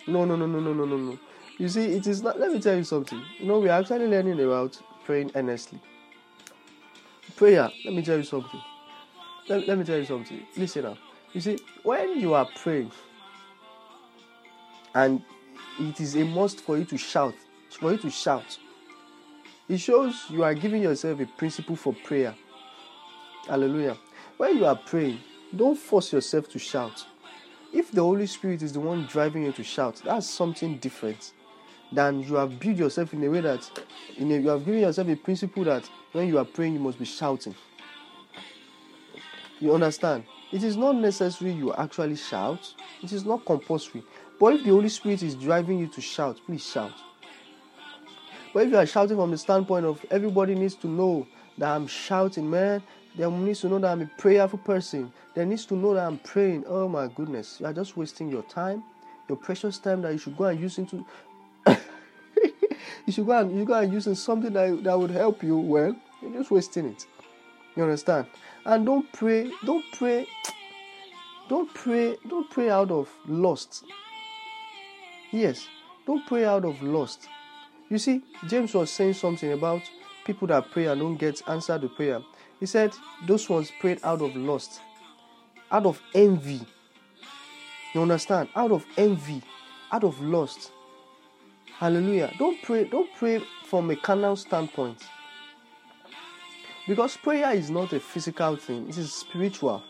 [0.08, 1.20] No, no, no, no, no, no, no, no.
[1.58, 3.22] You see, it is not let me tell you something.
[3.40, 5.80] You know, we are actually learning about praying earnestly.
[7.36, 8.62] Prayer, let me tell you something.
[9.50, 10.46] Let, let me tell you something.
[10.56, 10.98] Listen now.
[11.34, 12.92] You see, when you are praying,
[14.96, 15.22] and
[15.80, 17.36] it is a must for you to shout,
[17.70, 18.58] for you to shout,
[19.70, 22.36] it shows you are giving yourself a principle for prayer.
[23.48, 23.98] Hallelujah.
[24.38, 25.20] When you are praying,
[25.56, 27.06] don't force yourself to shout.
[27.74, 31.34] If the Holy Spirit is the one driving you to shout, that's something different
[31.92, 33.70] than you have built yourself in a way that
[34.18, 37.06] a, you have given yourself a principle that when you are praying, you must be
[37.06, 37.56] shouting.
[39.60, 40.24] You understand?
[40.52, 44.04] It is not necessary you actually shout, it is not compulsory.
[44.40, 46.94] But if the Holy Spirit is driving you to shout, please shout.
[48.58, 51.28] But if you are shouting from the standpoint of everybody needs to know
[51.60, 52.82] that I'm shouting, man,
[53.16, 55.14] they needs to know that I'm a prayerful person.
[55.36, 56.64] They needs to know that I'm praying.
[56.66, 58.84] Oh my goodness, you are just wasting your time,
[59.30, 61.06] your precious time that you should go and use into.
[61.68, 65.60] you should go and you go and use in something that that would help you.
[65.60, 67.06] Well, you're just wasting it.
[67.76, 68.26] You understand?
[68.66, 69.52] And don't pray.
[69.68, 70.26] Don't pray.
[71.48, 72.18] Don't pray.
[72.28, 73.84] Don't pray out of lust.
[75.32, 75.68] Yes,
[76.08, 77.30] don't pray out of lust.
[77.90, 79.82] You see, James was saying something about
[80.26, 82.22] people that pray and don't get answer to prayer.
[82.60, 82.92] He said
[83.26, 84.82] those ones prayed out of lust,
[85.72, 86.62] out of envy.
[87.94, 88.50] You understand?
[88.56, 89.42] Out of envy,
[89.92, 90.72] out of lust.
[91.78, 92.34] Hallelujah.
[92.38, 95.04] Don't pray, don't pray from a carnal standpoint.
[96.88, 99.84] Because prayer is not a physical thing, it is spiritual.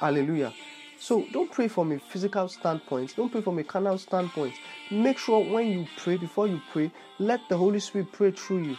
[0.00, 0.52] Hallelujah.
[0.98, 4.54] So don't pray from a physical standpoint, don't pray from a carnal standpoint.
[4.90, 8.76] Make sure when you pray, before you pray, let the Holy Spirit pray through you.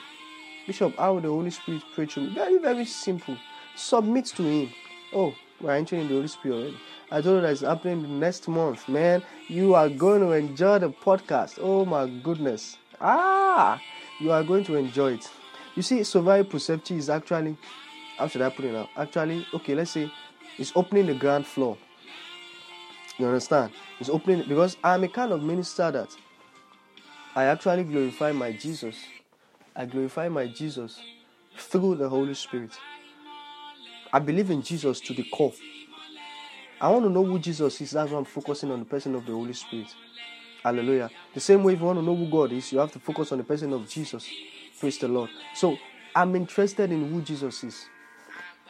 [0.65, 2.34] Bishop, how will the Holy Spirit pray through me?
[2.34, 3.38] Very, very simple.
[3.75, 4.69] Submit to Him.
[5.13, 6.77] Oh, We're entering in the Holy Spirit already.
[7.10, 9.23] I told you that it's happening next month, man.
[9.47, 11.58] You are going to enjoy the podcast.
[11.62, 12.77] Oh my goodness.
[12.99, 13.80] Ah,
[14.19, 15.30] you are going to enjoy it.
[15.75, 17.58] You see, Sovarí Prosefchí is actually,
[18.17, 18.89] how should I put it now?
[18.97, 20.12] Actually, okay, let's say
[20.58, 21.77] it's opening the ground floor.
[23.17, 23.71] You understand?
[23.99, 26.15] It's opening because I'm a kind of minister that
[27.36, 28.95] I actually glorify my Jesus.
[29.75, 30.99] I glorify my Jesus
[31.58, 32.71] through the Holy Spirit.
[34.13, 35.53] I believe in Jesus to the core.
[36.80, 37.91] I want to know who Jesus is.
[37.91, 39.88] That's why I'm focusing on the person of the Holy Spirit.
[40.63, 41.10] Hallelujah.
[41.34, 43.32] The same way, if you want to know who God is, you have to focus
[43.32, 44.27] on the person of Jesus.
[44.80, 45.30] Praise the Lord.
[45.56, 45.77] So
[46.15, 47.86] I'm interested in who Jesus is.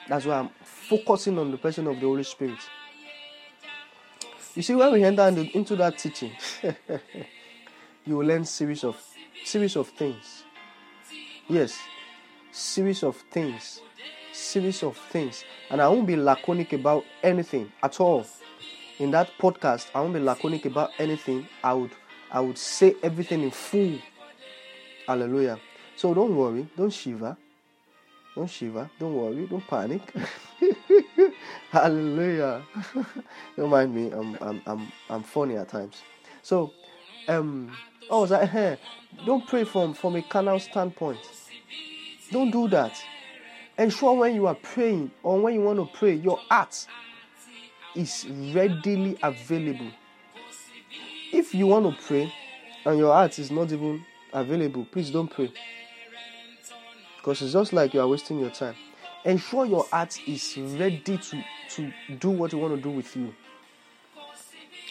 [0.08, 2.60] That's why I'm focusing on the person of the Holy Spirit.
[4.58, 6.32] You see, when we enter into that teaching,
[8.08, 9.00] you will learn series of
[9.44, 10.46] series of things.
[11.48, 11.78] Yes,
[12.52, 13.82] series of things,
[14.34, 18.26] series of things, and I won't be laconic about anything at all.
[18.98, 21.48] In that podcast, I won't be laconic about anything.
[21.64, 21.92] I would,
[22.32, 24.00] I would say everything in full.
[25.06, 25.60] Hallelujah.
[25.96, 27.38] So don't worry, don't shiver,
[28.34, 30.02] don't shiver, don't worry, don't panic.
[31.72, 32.64] Hallelujah.
[33.58, 34.12] don't mind me.
[34.12, 36.02] I'm, I'm, I'm, I'm funny at times.
[36.42, 36.72] So,
[37.28, 37.72] um,
[38.10, 38.78] oh, was that, hey,
[39.26, 41.20] don't pray from from a carnal standpoint.
[42.32, 42.94] Don't do that.
[43.78, 46.88] Ensure when you are praying or when you want to pray, your heart
[47.96, 49.92] is readily available.
[51.32, 52.34] If you want to pray
[52.86, 55.52] and your heart is not even available, please don't pray.
[57.18, 58.76] Because it's just like you are wasting your time.
[59.26, 63.34] Ensure your heart is ready to, to do what you want to do with you.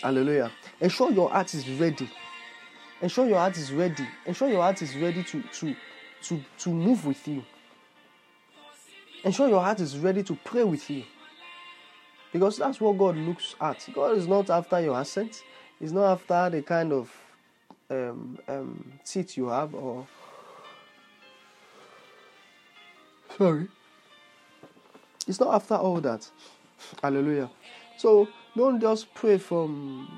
[0.02, 0.50] Hallelujah.
[0.80, 2.08] Ensure your heart is ready.
[3.00, 4.06] Ensure your heart is ready.
[4.26, 5.76] Ensure your heart is ready to, to,
[6.22, 7.42] to, to move with you.
[9.24, 11.04] Ensure your heart is ready to pray with you.
[12.32, 13.88] Because that's what God looks at.
[13.94, 15.42] God is not after your assets.
[15.78, 17.10] He's not after the kind of
[17.90, 20.06] um, um, seat you have or.
[23.36, 23.68] Sorry.
[25.26, 26.30] It's not after all that.
[27.02, 27.50] Hallelujah.
[27.96, 30.08] So don't just pray from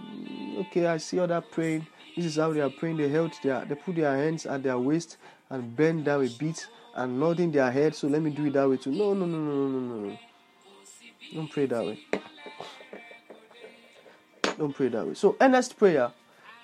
[0.61, 1.87] okay, I see other praying.
[2.17, 2.97] This is how they are praying.
[2.97, 5.17] They held their they put their hands at their waist
[5.51, 7.95] and bend down a bit and nodding their head.
[7.95, 8.91] So let me do it that way too.
[8.91, 10.19] No, no, no, no, no, no, no.
[11.35, 11.99] Don't pray that way.
[14.57, 15.15] Don't pray that way.
[15.15, 16.11] So earnest prayer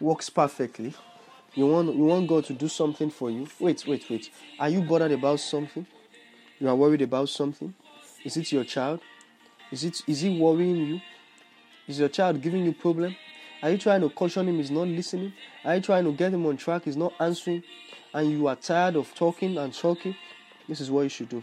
[0.01, 0.95] works perfectly.
[1.55, 3.47] You want you want God to do something for you.
[3.61, 4.31] Wait, wait, wait.
[4.59, 5.87] Are you bothered about something?
[6.59, 7.75] You are worried about something?
[8.25, 9.01] Is it your child?
[9.75, 11.01] Is it is he worrying you?
[11.89, 13.17] Is your child giving you problem?
[13.61, 14.59] Are you trying to caution him?
[14.59, 15.33] He's not listening.
[15.65, 16.85] Are you trying to get him on track?
[16.85, 17.65] He's not answering.
[18.13, 20.15] And you are tired of talking and talking.
[20.69, 21.43] This is what you should do.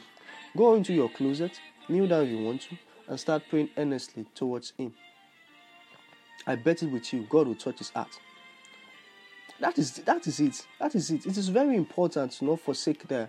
[0.55, 2.77] Go into your closet, kneel down if you want to,
[3.09, 4.93] and start praying earnestly towards him.
[6.47, 8.17] I bet it with you, God will touch his heart.
[9.59, 10.65] That is that is it.
[10.79, 11.25] That is it.
[11.25, 13.27] It is very important to not forsake the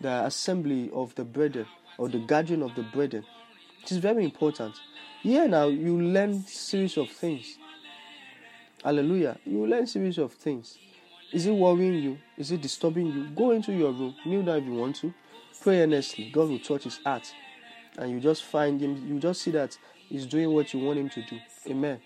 [0.00, 1.66] the assembly of the brethren
[1.98, 3.24] or the gathering of the brethren.
[3.84, 4.76] It is very important.
[5.20, 7.58] Here now you learn series of things.
[8.82, 9.36] Hallelujah.
[9.44, 10.78] You learn series of things.
[11.30, 12.18] Is it worrying you?
[12.38, 13.26] Is it disturbing you?
[13.36, 15.12] Go into your room, kneel down if you want to,
[15.60, 16.30] pray earnestly.
[16.30, 17.30] God will touch his heart.
[17.98, 19.76] And you just find him, you just see that
[20.08, 21.38] he's doing what you want him to do.
[21.68, 22.00] Amen.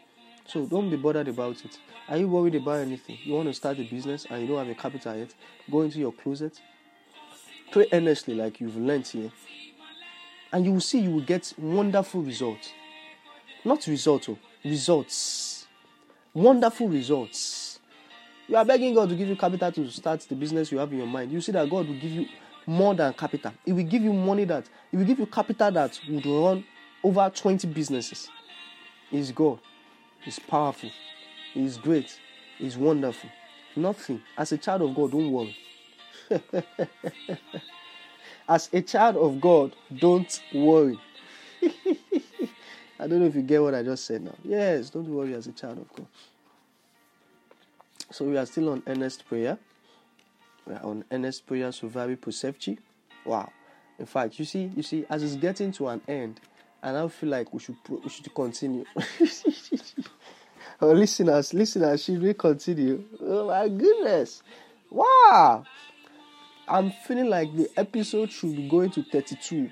[0.46, 1.78] So don't be bothered about it.
[2.08, 3.18] Are you worried about anything?
[3.22, 5.32] You want to start a business and you don't have a capital yet?
[5.70, 6.60] Go into your closet.
[7.70, 9.30] Pray earnestly like you've learned here.
[10.52, 12.70] And you will see you will get wonderful results.
[13.64, 15.66] Not results, oh, results.
[16.32, 17.80] Wonderful results.
[18.46, 20.98] You are begging God to give you capital to start the business you have in
[20.98, 21.30] your mind.
[21.30, 22.26] You see that God will give you
[22.66, 23.52] more than capital.
[23.64, 26.64] He will give you money that, He will give you capital that would run
[27.02, 28.28] over 20 businesses.
[29.10, 29.58] He's God.
[30.22, 30.90] He's powerful.
[31.54, 32.18] He's great.
[32.58, 33.30] He's wonderful.
[33.76, 34.22] Nothing.
[34.36, 35.56] As a child of God, don't worry.
[38.48, 40.98] As a child of God, don't worry.
[43.00, 44.34] I don't know if you get what I just said now.
[44.42, 46.06] Yes, don't worry as a child of God.
[48.10, 49.58] So we are still on earnest prayer.
[50.66, 52.78] We are on earnest prayer, very perceptive.
[53.24, 53.50] Wow.
[53.98, 56.40] In fact, you see, you see, as it's getting to an end,
[56.82, 58.84] and I feel like we should we should continue.
[60.80, 63.04] oh, listeners, listeners, should we continue?
[63.20, 64.42] Oh my goodness!
[64.90, 65.64] Wow,
[66.70, 69.70] I'm feeling like the episode should be going to 32,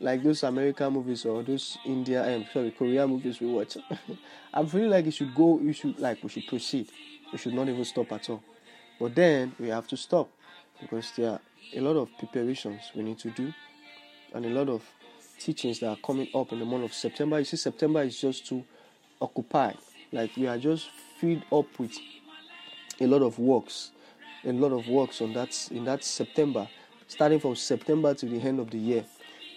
[0.00, 3.76] like those American movies or those India and sorry Korean movies we watch.
[4.54, 5.60] I'm feeling like it should go.
[5.60, 6.88] You should like we should proceed.
[7.32, 8.42] We should not even stop at all.
[8.98, 10.30] But then we have to stop
[10.80, 11.40] because there are
[11.74, 13.52] a lot of preparations we need to do
[14.32, 14.82] and a lot of
[15.38, 17.38] teachings that are coming up in the month of September.
[17.38, 18.64] You see, September is just to
[19.20, 19.72] occupy.
[20.12, 21.96] Like we are just filled up with
[23.00, 23.90] a lot of works,
[24.46, 26.68] a lot of works on that in that September,
[27.08, 29.04] starting from September to the end of the year.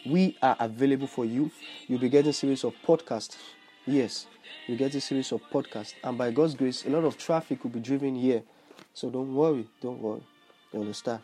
[0.05, 1.51] We are available for you.
[1.87, 3.37] You'll be getting series of podcasts.
[3.85, 4.27] Yes,
[4.67, 7.71] you get a series of podcasts, and by God's grace, a lot of traffic will
[7.71, 8.43] be driven here.
[8.93, 10.21] So don't worry, don't worry.
[10.73, 11.19] You understand?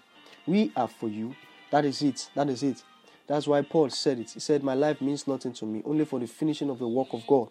[0.46, 1.36] We are for you.
[1.72, 2.30] That is it.
[2.36, 2.84] That is it.
[3.28, 4.32] That's why Paul said it.
[4.32, 7.14] He said, My life means nothing to me, only for the finishing of the work
[7.14, 7.50] of God.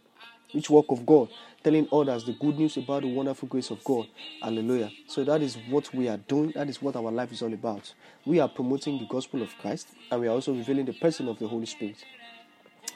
[0.53, 1.29] Which work of God?
[1.63, 4.07] Telling others the good news about the wonderful grace of God.
[4.43, 4.91] Hallelujah.
[5.07, 6.53] So that is what we are doing.
[6.55, 7.93] That is what our life is all about.
[8.25, 11.39] We are promoting the gospel of Christ and we are also revealing the person of
[11.39, 12.05] the Holy Spirit.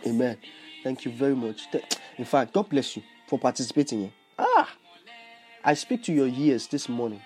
[0.06, 0.36] Amen.
[0.82, 1.66] Thank you very much.
[2.16, 4.12] In fact, God bless you for participating here.
[4.38, 4.70] Ah,
[5.64, 7.20] I speak to your ears this morning.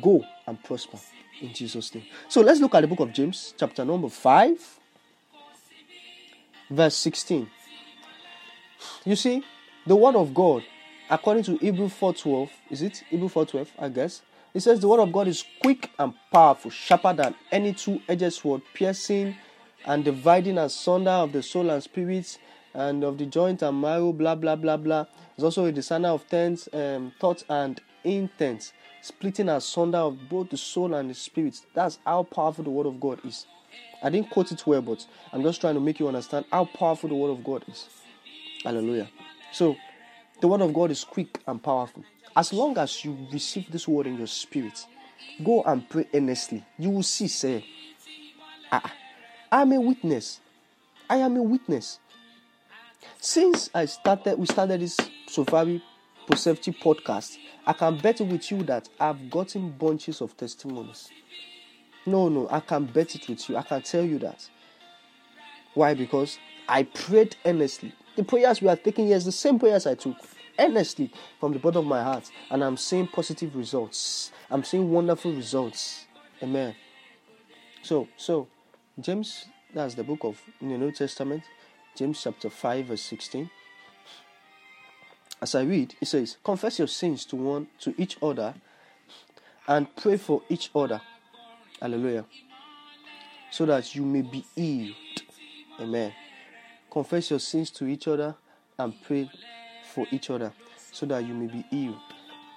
[0.00, 0.98] Go and prosper
[1.40, 2.04] in Jesus' name.
[2.28, 4.78] So let's look at the book of James, chapter number 5,
[6.70, 7.48] verse 16.
[9.04, 9.42] You see,
[9.84, 10.62] the word of God,
[11.10, 13.66] according to Hebrew 4:12, is it Hebrew 4:12?
[13.76, 14.22] I guess
[14.54, 18.62] it says the word of God is quick and powerful, sharper than any two-edged sword,
[18.74, 19.34] piercing
[19.86, 22.38] and dividing asunder of the soul and spirit
[22.74, 25.06] and of the joint and marrow, blah blah blah blah.
[25.34, 30.56] It's also a discerner of thoughts, um, thoughts and intents, splitting asunder of both the
[30.56, 31.60] soul and the spirit.
[31.74, 33.46] That's how powerful the word of God is.
[34.00, 37.08] I didn't quote it well, but I'm just trying to make you understand how powerful
[37.08, 37.88] the word of God is.
[38.64, 39.08] Hallelujah.
[39.52, 39.76] So,
[40.40, 42.04] the word of God is quick and powerful.
[42.36, 44.86] As long as you receive this word in your spirit,
[45.44, 46.64] go and pray earnestly.
[46.78, 47.64] You will see, say,
[48.70, 48.92] ah,
[49.50, 50.40] I'm a witness.
[51.08, 51.98] I am a witness.
[53.20, 54.96] Since I started, we started this
[55.28, 55.82] Sovarí
[56.26, 57.36] Prosefchí podcast,
[57.66, 61.10] I can bet with you that I've gotten bunches of testimonies.
[62.06, 63.56] No, no, I can bet it with you.
[63.56, 64.48] I can tell you that.
[65.74, 65.94] Why?
[65.94, 66.38] Because
[66.68, 67.92] I prayed earnestly.
[68.16, 70.16] The prayers we are taking here is the same prayers I took
[70.58, 71.10] earnestly
[71.40, 74.32] from the bottom of my heart, and I'm seeing positive results.
[74.50, 76.04] I'm seeing wonderful results.
[76.42, 76.74] Amen.
[77.82, 78.48] So, so
[79.00, 81.42] James, that's the book of in the New Testament,
[81.96, 83.50] James chapter 5, verse 16.
[85.40, 88.54] As I read, it says, Confess your sins to one to each other
[89.66, 91.00] and pray for each other.
[91.80, 92.26] Hallelujah.
[93.50, 94.94] So that you may be healed.
[95.80, 96.12] Amen.
[96.92, 98.34] Confess your sins to each other
[98.78, 99.30] and pray
[99.94, 100.52] for each other
[100.92, 101.96] so that you may be healed.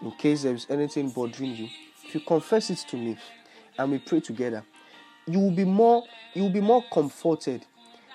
[0.02, 1.70] In case there is anything bothering you,
[2.04, 3.18] if you confess it to me
[3.78, 4.62] and we pray together,
[5.26, 7.66] you will be more you will be more comforted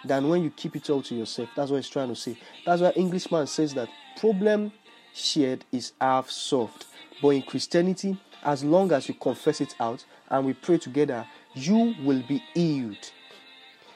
[0.05, 1.49] than when you keep it all to yourself.
[1.57, 2.37] That's what he's trying to say.
[2.66, 4.73] That's why Englishman says that problem
[5.14, 6.85] shared is half solved.
[7.23, 11.95] But in Christianity, as long as you confess it out and we pray together, you
[12.05, 13.11] will be healed.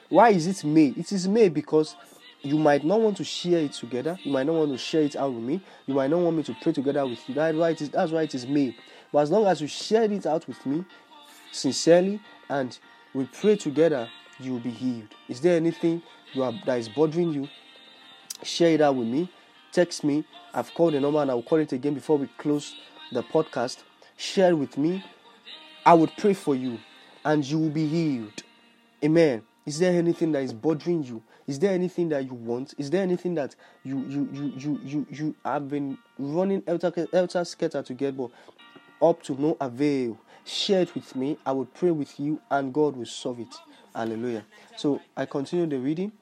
[0.09, 0.95] Why is it May?
[0.97, 1.97] It is May because
[2.45, 4.19] you might not want to share it together.
[4.23, 5.63] You might not want to share it out with me.
[5.87, 7.35] You might not want me to pray together with you.
[7.35, 8.77] That's why it is, that's why it is May.
[9.11, 10.85] But as long as you share it out with me
[11.53, 12.21] sincerely
[12.51, 12.79] and
[13.15, 15.09] we pray together, you will be healed.
[15.29, 16.03] Is there anything
[16.35, 17.49] you are, that is bothering you?
[18.43, 19.31] Share it out with me.
[19.73, 20.25] Text me.
[20.53, 22.75] I've called the number and I will call it again before we close
[23.11, 23.85] the podcast.
[24.17, 25.03] Share with me.
[25.87, 26.79] I would pray for you
[27.25, 28.43] and you will be healed.
[29.03, 29.43] Amen.
[29.65, 31.23] Is there anything that is bothering you?
[31.47, 32.75] Is there anything that you want?
[32.79, 37.47] Is there anything that you you you you you, you have been running elter elter
[37.47, 38.31] scatter to get but
[39.03, 40.19] up to no avail?
[40.45, 41.39] Share it with me.
[41.45, 43.55] I will pray with you and God will solve it.
[43.95, 44.45] Hallelujah.
[44.77, 46.13] So I continue the reading.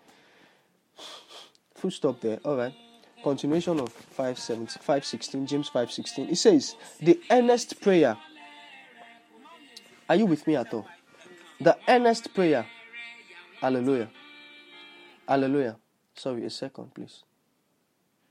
[1.74, 2.38] Full stop there.
[2.44, 2.74] All right.
[3.22, 6.28] Continuation of 517, 516, James 516.
[6.28, 8.16] It says, The earnest prayer.
[10.08, 10.86] Are you with me at all?
[11.60, 12.66] The earnest prayer.
[13.60, 14.08] Hallelujah.
[15.28, 15.76] Hallelujah.
[16.14, 17.22] Sorry, a second, please.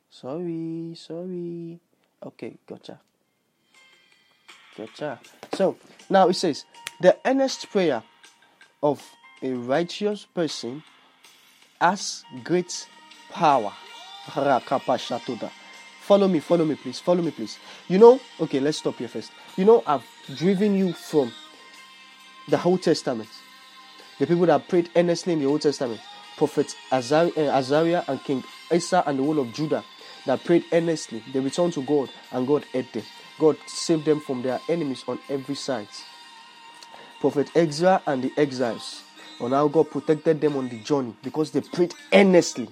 [0.09, 1.79] Sorry, sorry.
[2.23, 2.99] Okay, gotcha.
[4.77, 5.19] Gotcha.
[5.53, 5.77] So
[6.09, 6.65] now it says,
[6.99, 8.03] The earnest prayer
[8.83, 9.03] of
[9.41, 10.83] a righteous person
[11.79, 12.87] has great
[13.31, 13.73] power.
[16.01, 16.99] Follow me, follow me, please.
[16.99, 17.57] Follow me, please.
[17.87, 19.31] You know, okay, let's stop here first.
[19.57, 20.03] You know, I've
[20.35, 21.31] driven you from
[22.47, 23.29] the Old Testament.
[24.19, 25.99] The people that prayed earnestly in the Old Testament,
[26.37, 29.83] Prophet eh, Azariah and King Asa and the whole of Judah
[30.25, 33.03] that prayed earnestly, they returned to God and God heard them.
[33.39, 35.87] God saved them from their enemies on every side.
[37.19, 39.03] Prophet Ezra and the exiles,
[39.39, 42.67] on how God protected them on the journey because they prayed earnestly.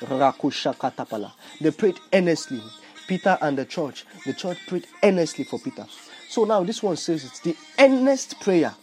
[0.00, 2.62] They prayed earnestly.
[3.06, 5.86] Peter and the church, the church prayed earnestly for Peter.
[6.28, 8.74] So now this one says it's the earnest prayer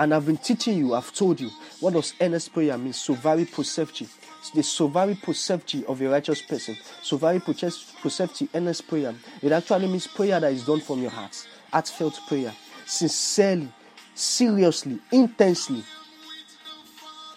[0.00, 2.94] And I've been teaching you, I've told you, what does earnest prayer mean?
[2.94, 4.08] Sovarí Prosefchí.
[4.54, 6.74] The Sovarí Prosefchí of a righteous person.
[7.02, 9.14] Sovarí Prosefchí, earnest prayer.
[9.42, 11.46] It actually means prayer that is done from your heart.
[11.70, 12.54] Heartfelt prayer.
[12.86, 13.68] Sincerely,
[14.14, 15.84] seriously, intensely.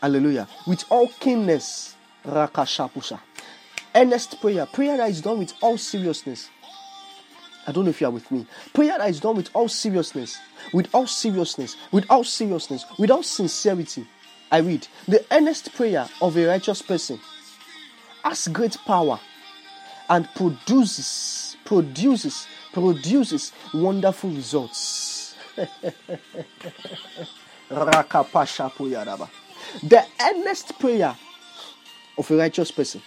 [0.02, 0.48] Hallelujah.
[0.66, 1.98] With all keenness.
[2.26, 3.20] Rakashapusha.
[3.94, 4.66] Earnest prayer.
[4.68, 6.50] Prayer that is done with all seriousness.
[7.66, 8.46] I don't know if you are with me.
[8.74, 10.38] Prayer that is done with all seriousness,
[10.74, 14.06] with all seriousness, with all seriousness, with all sincerity.
[14.52, 17.20] I read the earnest prayer of a righteous person
[18.24, 19.20] has great power
[20.10, 25.36] and produces, produces, produces wonderful results.
[25.56, 25.70] the
[30.22, 31.16] earnest prayer
[32.18, 33.02] of a righteous person.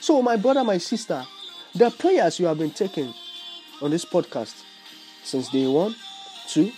[0.00, 1.24] So, my brother, my sister,
[1.74, 3.12] the prayers you have been taking
[3.82, 4.62] on this podcast
[5.22, 5.94] since day one,
[6.48, 6.72] two,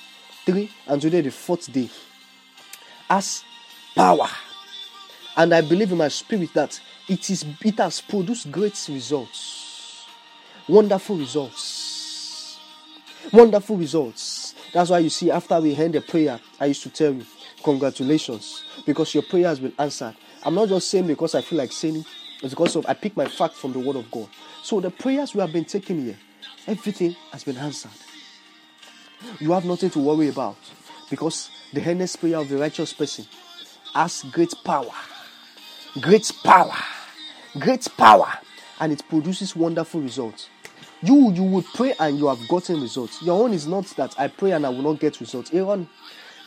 [0.45, 1.89] three, and today the fourth day
[3.09, 3.45] has
[3.95, 4.29] power.
[5.37, 10.07] And I believe in my spirit that it is it has produced great results.
[10.69, 12.59] Wonderful results.
[13.33, 14.55] Wonderful results.
[14.73, 17.25] That's why you see, after we end the prayer, I used to tell you,
[17.63, 20.15] congratulations, because your prayer has been answered.
[20.45, 22.07] I'm not just saying because I feel like saying it,
[22.43, 24.29] it's because of I pick my facts from the word of God.
[24.63, 26.17] So the prayers we have been taking here,
[26.71, 27.91] everything has been answered.
[29.41, 30.57] You have nothing to worry about
[31.11, 33.27] because the earnest prayer of the righteous person
[33.93, 34.93] has great power,
[36.01, 36.77] great power,
[37.59, 38.33] great power,
[38.79, 40.49] and it produces wonderful results.
[41.03, 43.21] You you would pray and you have gotten results.
[43.23, 45.53] Your own is not that I pray and I will not get results.
[45.53, 45.89] Aaron,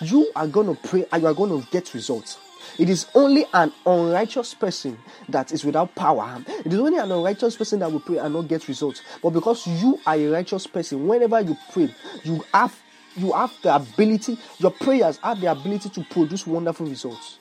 [0.02, 2.38] you are gonna pray and you are gonna get results.
[2.80, 4.98] It is only an unrighteous person
[5.30, 6.44] that is without power.
[6.48, 9.02] It is only an unrighteous person that will pray and not get results.
[9.22, 11.94] But because you are a righteous person, whenever you pray,
[12.24, 12.76] you have
[13.16, 17.38] you have the ability, your prayers have the ability to produce wonderful results.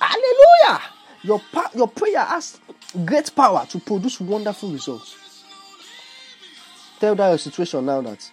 [0.00, 0.80] Hallelujah!
[1.22, 1.40] Your,
[1.74, 2.60] your prayer has
[3.04, 5.16] great power to produce wonderful results.
[7.00, 8.30] Tell that your situation now that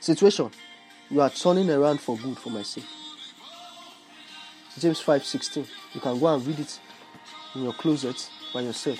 [0.00, 0.50] situation
[1.10, 2.84] you are turning around for good for my sake.
[4.78, 5.66] James 5:16.
[5.94, 6.78] You can go and read it
[7.54, 8.98] in your closet by yourself.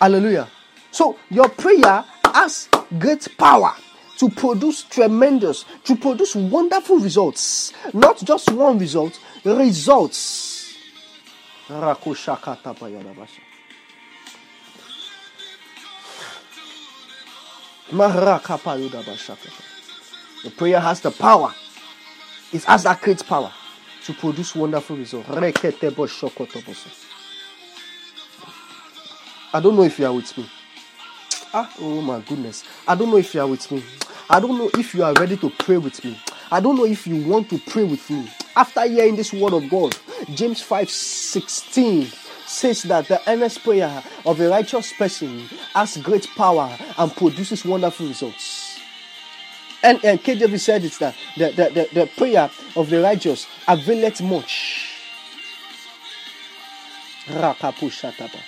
[0.00, 0.48] Hallelujah.
[0.90, 2.68] So your prayer has
[2.98, 3.74] great power
[4.18, 7.72] to produce tremendous, to produce wonderful results.
[7.92, 10.74] Not just one result, results.
[20.44, 21.52] The prayer has the power.
[22.52, 23.52] It has that great power
[24.04, 25.28] to produce wonderful results.
[25.30, 25.40] I
[29.60, 30.48] don't know if you are with me.
[31.54, 32.64] Ah, oh my goodness.
[32.86, 33.82] I don't know if you are with me.
[34.28, 36.20] I don't know if you are ready to pray with me.
[36.50, 38.28] I don't know if you want to pray with me.
[38.56, 39.96] After hearing this word of God,
[40.34, 42.06] James 5 16
[42.46, 45.40] says that the earnest prayer of a righteous person
[45.74, 48.63] has great power and produces wonderful results.
[49.84, 54.22] And, and KJV said it's that the, the, the, the prayer of the righteous availeth
[54.22, 54.90] much.
[57.26, 58.40] Rakapushataba.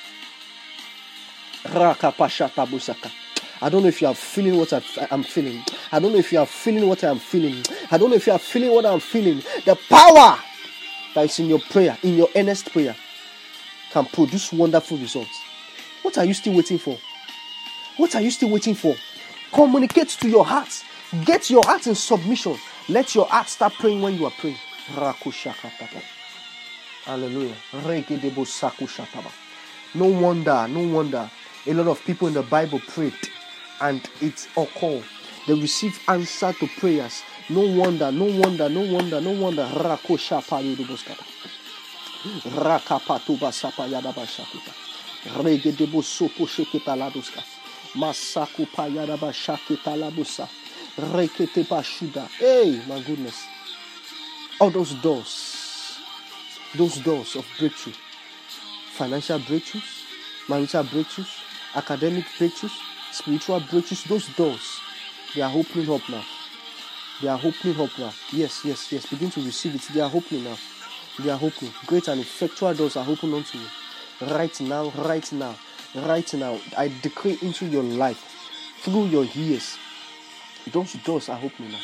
[1.65, 3.13] Rakapashatabusaka.
[3.61, 4.73] I don't know if you are feeling what
[5.11, 5.63] I'm feeling.
[5.93, 7.63] I don't know if you are feeling what I'm feeling.
[7.91, 9.43] I don't know if you are feeling what I'm feeling.
[9.67, 10.39] The power
[11.15, 12.97] that is in your prayer, in your earnest prayer,
[13.91, 15.39] can produce wonderful results.
[16.03, 16.97] What are you still waiting for?
[17.99, 18.95] What are you still waiting for?
[19.53, 20.69] Communicate to your heart.
[21.25, 22.57] Get your heart in submission.
[22.89, 24.59] Let your heart start praying when you are praying.
[27.05, 27.57] Hallelujah.
[29.95, 31.31] No wonder, no wonder
[31.67, 33.15] a lot of people in the Bible prayed
[33.81, 35.05] and it occurred.
[35.47, 37.23] They received answer to prayers.
[37.51, 39.65] No wonder, no wonder, no wonder, no wonder.
[39.65, 41.25] Rakosha payudubuskata.
[42.45, 44.73] Rakapatuba sapa yadaba shakuta.
[45.43, 47.43] Regedebo sopo shekita laduska.
[47.97, 50.49] Masaku payadaba shakita labusa.
[50.99, 52.27] Rekete bashuda.
[52.39, 53.45] Hey, my goodness.
[54.61, 55.99] All those doors,
[56.75, 57.93] those doors of breakthrough,
[58.95, 60.05] financial breakthroughs,
[60.49, 61.29] marital breakthroughs,
[61.75, 62.73] academic breakthroughs,
[63.13, 64.81] spiritual breakthroughs, those doors,
[65.35, 66.25] they are opening up now.
[67.21, 68.13] They are opening up now.
[68.33, 69.07] Yes, yes, yes.
[69.07, 69.83] Begin to receive it.
[69.93, 70.57] They are opening now.
[71.19, 71.73] They are opening.
[71.87, 73.67] Great and effectual doors are open unto you.
[74.21, 75.55] Right now, right now,
[75.95, 76.59] right now.
[76.77, 78.23] I decree into your life
[78.81, 79.79] through your ears.
[80.73, 81.79] Don't you does, I hope you know.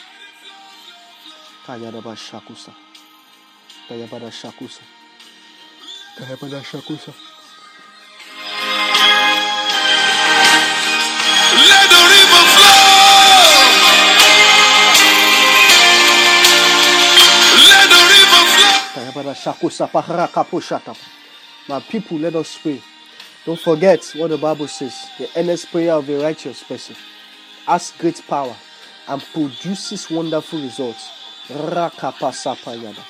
[1.67, 2.73] Kayadaba Shakusa.
[3.89, 4.83] Kayabada Shakusa.
[6.19, 7.15] Kayabada Shakusa.
[11.43, 13.89] Let the river flow.
[17.69, 18.79] Let the river flow.
[18.95, 19.89] Kayabada Shakusa.
[19.91, 20.97] Pahara Kaposhata.
[21.69, 22.83] My people, let us pray.
[23.47, 26.97] Don't forget what the Bible says the earnest prayer of a righteous person
[27.67, 28.55] has great power
[29.09, 31.09] and produces wonderful results.
[31.49, 33.05] Rakapasapayada.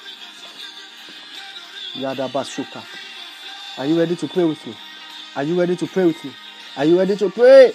[1.95, 2.83] Yada basuka.
[3.79, 4.75] Are you ready to pray with me?
[5.37, 6.33] Are you ready to pray with me?
[6.77, 7.73] Are you ready to pray?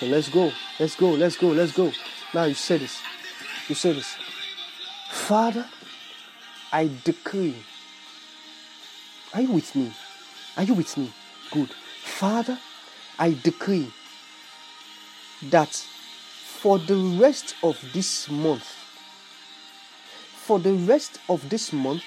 [0.00, 0.52] So let's go.
[0.78, 1.10] Let's go.
[1.10, 1.48] Let's go.
[1.48, 1.92] Let's go.
[2.34, 3.00] Now you say this.
[3.68, 4.16] You say this.
[5.10, 5.66] Father,
[6.72, 7.56] I decree.
[9.34, 9.92] Are you with me?
[10.56, 11.12] Are you with me?
[11.50, 11.70] Good.
[11.70, 12.58] Father,
[13.18, 13.90] I decree
[15.50, 15.84] that
[16.60, 18.66] for the rest of this month,
[20.34, 22.02] for the rest of this month,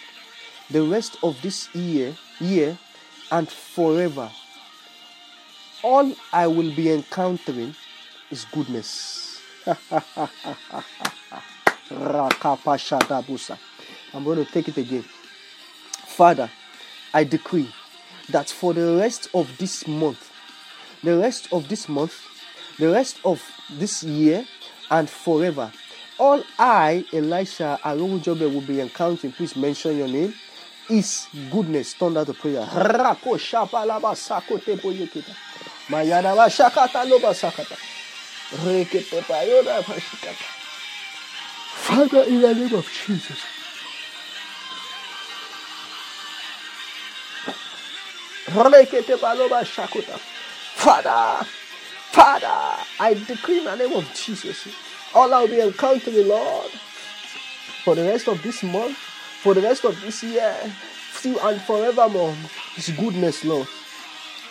[0.69, 2.77] the rest of this year, year,
[3.31, 4.29] and forever,
[5.83, 7.73] all I will be encountering
[8.29, 9.41] is goodness.
[9.65, 9.77] I'm
[14.25, 15.05] going to take it again.
[16.07, 16.49] Father,
[17.13, 17.73] I decree
[18.29, 20.29] that for the rest of this month,
[21.03, 22.30] the rest of this month,
[22.81, 24.43] the rest of this year,
[24.89, 25.71] and forever,
[26.17, 30.33] all I, Elisha Arowojobe, will be encountering, please mention your name,
[30.89, 31.93] is goodness.
[31.93, 32.65] Turn that to prayer.
[41.75, 43.39] Father, in the name of Jesus.
[50.75, 51.45] Father,
[52.11, 54.67] Father, I decree in the name of Jesus,
[55.13, 56.71] all I will be encountering, Lord,
[57.85, 60.55] for the rest of this month, for the rest of this year,
[61.13, 62.35] still and forevermore,
[62.77, 63.67] is goodness, Lord.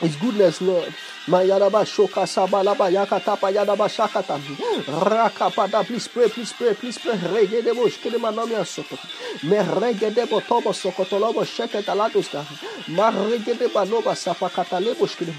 [0.02, 0.92] It's goodness, Lord.
[1.28, 4.38] Mayadaba shoka sabalaba yakatapa yadaba shakata.
[4.86, 7.16] Rakapada, please pray, please pray, please pray.
[7.16, 8.98] Regedebo shkedemanomia soto.
[9.44, 12.44] Me regedebo tobo sokotolobo sheketaladuska.
[12.88, 15.36] Ma regedeba loba sapakatalebo shkedem.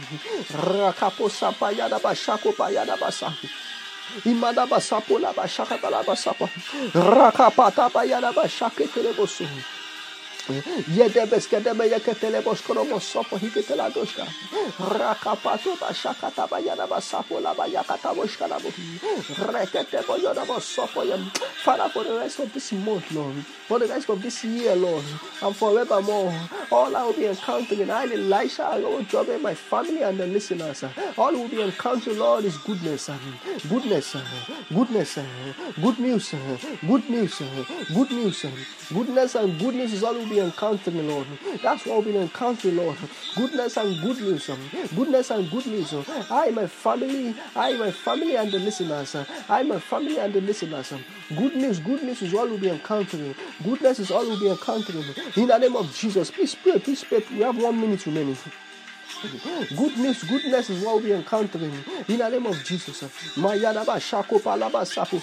[0.53, 3.33] Rakapo sapa yadaba shako pa yadaba sa.
[4.25, 6.49] Imadaba sapo laba shakatalaba sapa.
[6.93, 9.45] Rakapata pa yadaba shaketelebo so.
[10.95, 14.25] Yedebes kedebe yeketele boskoro bosopo hiketela doshka.
[14.79, 18.69] Rakapato ba shakata ba yana ba sapo la ba yakata boshka la bo.
[18.69, 21.31] Rekete bo yana bo sopo yam.
[21.63, 23.35] Father, for the rest of this month, Lord,
[23.67, 25.03] for the rest of this year, Lord,
[25.43, 26.33] and forevermore,
[26.71, 30.83] all I will be encountering, I, Elisha, Arowojobe in my family and the listeners.
[31.17, 33.09] All will be encountering, Lord, is goodness,
[33.69, 34.15] goodness,
[34.73, 35.19] goodness,
[35.79, 36.33] good news,
[36.87, 37.41] good news,
[37.93, 38.45] good news,
[38.91, 41.27] goodness and good news is all be encountering, Lord.
[41.61, 42.97] That's what we'll be encountering, Lord.
[43.35, 44.49] Goodness and good news,
[44.95, 45.93] goodness and good news.
[46.29, 49.15] I, my family, I, my family and the listeners,
[49.49, 50.93] I, my family and the listeners.
[51.29, 53.35] Good news, good news is all we'll be encountering.
[53.63, 55.03] Goodness is all we'll be encountering.
[55.35, 57.23] In the name of Jesus, please pray, please pray.
[57.31, 58.37] We have one minute remaining.
[59.77, 61.73] Goodness, goodness is what we'll be encountering
[62.07, 62.99] in the name of Jesus.
[62.99, 65.19] Shako palaba sapu.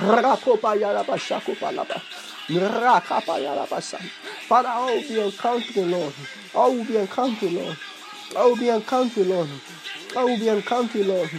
[0.00, 2.00] Rakopa yaraba shakopa laba.
[2.50, 3.98] Rakapa yaraba sa.
[4.48, 6.14] Father, I will be encountering, Lord.
[6.54, 7.78] I will be encountering, Lord.
[8.36, 9.50] I will be encountering, Lord.
[10.16, 11.30] I will be encountering, Lord.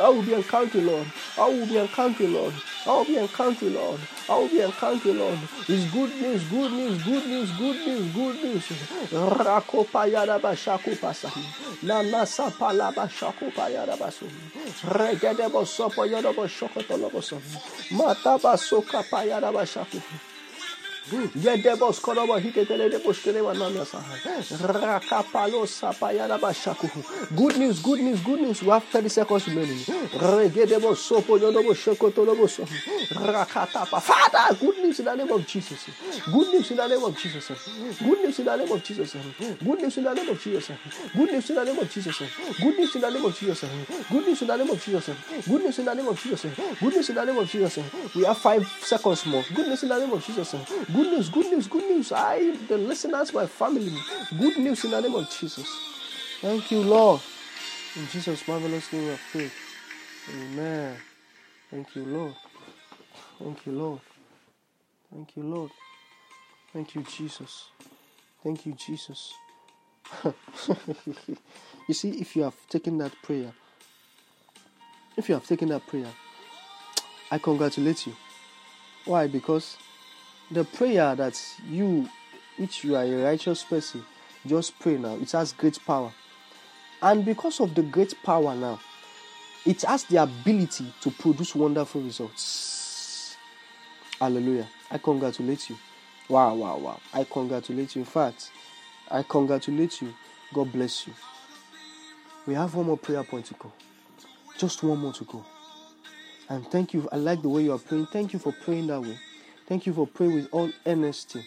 [0.00, 1.06] I will be encountering, Lord.
[1.38, 2.54] I will be encountering, Lord.
[2.88, 4.00] I will be encountering, Lord.
[4.30, 5.38] I will be encountering, Lord.
[5.68, 8.64] It's good news, good news, good news, good news, good news.
[9.12, 11.28] Rakopa yaraba shakopa sa.
[11.82, 14.26] Nana sapalaba shakopa yaraba so.
[14.88, 17.36] Regede bo sopo yaraba shokotolobo so.
[17.92, 20.37] Mataba soka pa yaraba shakopa.
[21.36, 24.16] Yedebos korobo hiketele de boshkele wanamya saha.
[24.72, 26.88] Rakapalo sapayana bashaku.
[27.36, 28.62] Good news, good news, good news.
[28.62, 29.78] We have 30 seconds remaining.
[29.78, 32.64] Regedebo sopo yodobo shokotolobo so.
[33.14, 34.00] Rakatapa.
[34.00, 35.88] Father, good news in the name of Jesus.
[36.32, 37.48] Good news in the name of Jesus.
[37.98, 39.16] Good news in the name of Jesus.
[39.64, 40.70] Good news in the name of Jesus.
[41.16, 42.22] Good news in the name of Jesus.
[42.60, 43.64] Good news in the name of Jesus.
[44.10, 45.10] Good news in the name of Jesus.
[45.48, 46.46] Good news in the name of Jesus.
[46.80, 47.78] Good news in the name of Jesus.
[48.14, 49.44] We have five seconds more.
[49.54, 50.54] Good news in the name of Jesus.
[51.06, 52.12] News, good news, good news.
[52.12, 53.92] I, the listeners, my family.
[54.38, 55.68] Good news in the name of Jesus.
[56.40, 57.20] Thank you, Lord.
[57.96, 59.54] In Jesus' marvelous name of faith.
[60.34, 60.96] Amen.
[61.70, 62.34] Thank you, Lord.
[63.38, 64.00] Thank you, Lord.
[65.12, 65.70] Thank you, Lord.
[66.72, 67.70] Thank you, Jesus.
[68.42, 69.32] Thank you, Jesus.
[71.88, 73.52] you see, if you have taken that prayer,
[75.16, 76.08] if you have taken that prayer,
[77.30, 78.14] I congratulate you.
[79.04, 79.26] Why?
[79.26, 79.76] Because
[80.50, 82.08] the prayer that you,
[82.56, 84.04] which you are a righteous person,
[84.46, 86.12] just pray now, it has great power.
[87.02, 88.80] And because of the great power now,
[89.66, 93.36] it has the ability to produce wonderful results.
[94.18, 94.68] Hallelujah.
[94.90, 95.76] I congratulate you.
[96.28, 97.00] Wow, wow, wow.
[97.12, 98.02] I congratulate you.
[98.02, 98.50] In fact,
[99.10, 100.12] I congratulate you.
[100.52, 101.12] God bless you.
[102.46, 103.72] We have one more prayer point to go.
[104.56, 105.44] Just one more to go.
[106.48, 107.08] And thank you.
[107.12, 108.06] I like the way you are praying.
[108.06, 109.18] Thank you for praying that way.
[109.68, 111.44] Thank you for praying with all earnesty.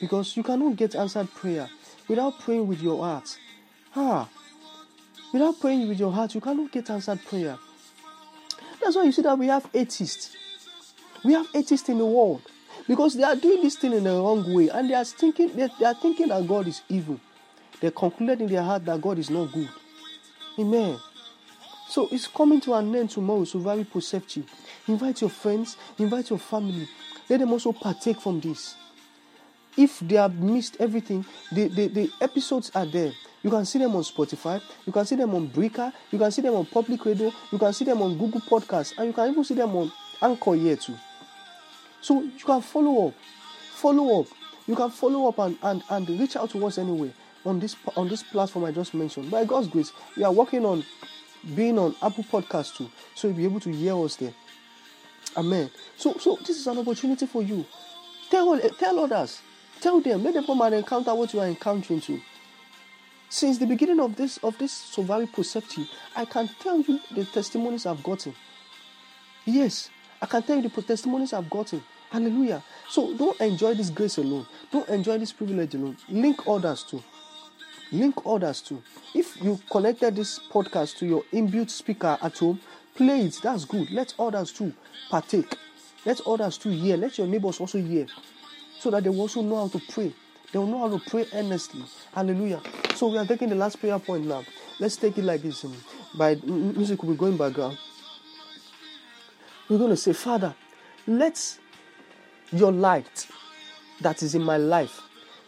[0.00, 1.68] Because you cannot get answered prayer
[2.08, 3.38] without praying with your heart.
[3.94, 4.28] Ah,
[5.32, 7.58] without praying with your heart, you cannot get answered prayer.
[8.82, 10.34] That's why you see that we have atheists.
[11.24, 12.42] We have atheists in the world
[12.88, 15.68] because they are doing this thing in the wrong way and they are thinking they,
[15.78, 17.20] they are thinking that God is evil.
[17.80, 19.68] They concluded in their heart that God is not good.
[20.58, 20.98] Amen.
[21.88, 24.44] So it's coming to an end tomorrow, Sovarí Prosefchí.
[24.88, 26.88] Invite your friends, invite your family.
[27.28, 28.74] Let them also partake from this.
[29.76, 33.12] If they have missed everything, the, the, the episodes are there.
[33.42, 36.42] You can see them on Spotify, you can see them on Breaker, you can see
[36.42, 39.44] them on Public Radio, you can see them on Google Podcasts, and you can even
[39.44, 40.96] see them on Anchor here too.
[42.00, 43.14] So you can follow up,
[43.74, 44.26] follow up.
[44.66, 47.12] You can follow up and, and, and reach out to us anyway
[47.44, 49.30] on this on this platform I just mentioned.
[49.30, 50.84] By God's grace, we are working on
[51.54, 54.34] being on Apple Podcast too, so you'll be able to hear us there.
[55.36, 55.70] Amen.
[55.96, 57.64] So so this is an opportunity for you.
[58.30, 59.40] Tell tell others,
[59.80, 62.20] tell them, let them come and encounter what you are encountering too.
[63.28, 67.84] Since the beginning of this of this very perceptive, I can tell you the testimonies
[67.86, 68.34] I've gotten.
[69.44, 69.90] Yes,
[70.22, 71.82] I can tell you the testimonies I've gotten.
[72.10, 72.62] Hallelujah.
[72.88, 74.46] So don't enjoy this grace alone.
[74.72, 75.96] Don't enjoy this privilege alone.
[76.08, 77.02] Link others too.
[77.92, 78.82] Link others too.
[79.14, 82.60] If you connected this podcast to your inbuilt speaker at home,
[82.96, 83.38] play it.
[83.42, 83.90] That's good.
[83.90, 84.72] Let others too
[85.10, 85.56] partake.
[86.04, 86.96] Let others too hear.
[86.96, 88.06] Let your neighbors also hear.
[88.78, 90.12] So that they will also know how to pray.
[90.52, 91.84] They will know how to pray earnestly.
[92.14, 92.60] Hallelujah.
[92.94, 94.44] So we are taking the last prayer point now.
[94.78, 95.64] Let's take it like this.
[96.16, 97.78] By music will be going background.
[99.68, 100.54] We're going to say, Father,
[101.06, 101.58] let
[102.52, 103.26] your light
[104.00, 105.00] that is in my life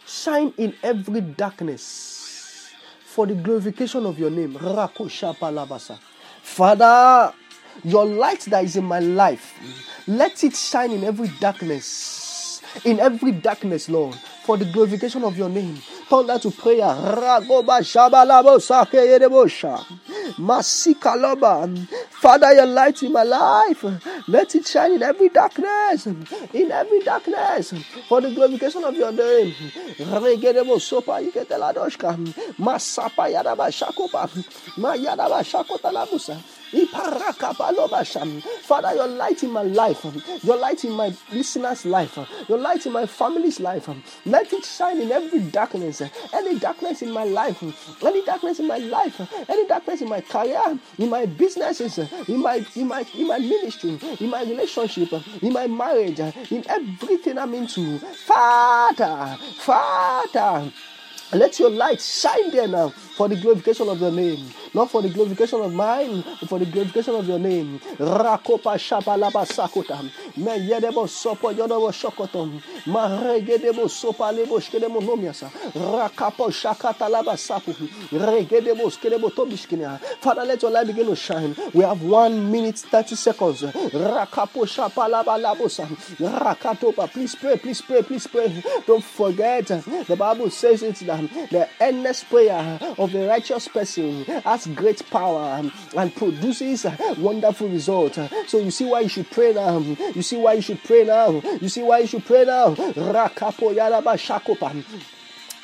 [0.05, 2.73] shine in every darkness
[3.05, 4.57] for the glorification of your name.
[6.41, 7.33] Father,
[7.83, 9.53] your light that is in my life,
[10.07, 12.61] let it shine in every darkness.
[12.85, 15.81] In every darkness, Lord, for the glorification of your name.
[16.09, 16.93] Turn that to prayer.
[22.09, 23.83] Father, your light in my life.
[24.27, 26.05] Let it shine in every darkness.
[26.07, 27.73] In every darkness.
[28.07, 29.53] For the glorification of your name.
[32.59, 34.29] Masapa yadaba shakopa.
[34.77, 36.37] Mayadaba shakotalabusa.
[36.37, 36.58] Iparakapalobasha.
[38.63, 40.05] Father, your light in my life,
[40.43, 42.17] your light in my listeners' life,
[42.47, 43.89] your light in my family's life.
[44.25, 46.01] Let it shine in every darkness.
[46.33, 47.63] Any darkness in my life,
[48.03, 50.61] any darkness in my life, any darkness in my career,
[50.97, 51.97] in my businesses,
[52.27, 55.11] in my in my in my ministry, in my relationship,
[55.41, 57.97] in my marriage, in everything I'm into.
[57.99, 60.71] Father, Father.
[61.31, 64.51] Let your light shine there now for the glorification of your name.
[64.73, 67.79] Not for the glorification of mine, but for the glorification of your name.
[67.97, 70.03] Rakopa shapalaba sakota.
[70.37, 72.61] Me yedebo sopo yodobo shokotom.
[72.85, 75.49] Ma regedebo sopa lebo shkedemo nomiasa.
[75.73, 77.73] Rakapo shakata laba sapu.
[78.11, 79.99] Regedebo skedebo tobishkinia.
[80.21, 81.55] Father, let your light begin to shine.
[81.73, 83.61] We have one minute, 30 seconds.
[83.63, 85.87] Rakapo shapalaba labosa.
[86.19, 87.11] Rakatopa.
[87.11, 88.63] Please pray, please pray, please pray.
[88.85, 94.25] Don't forget, the Bible says it that the earnest prayer of a righteous person
[94.65, 96.85] has great power um, and produces
[97.17, 98.15] wonderful results.
[98.47, 99.79] So um, you see why you should pray now.
[99.79, 101.41] You see why you should pray now.
[101.61, 102.75] You see why you should pray now.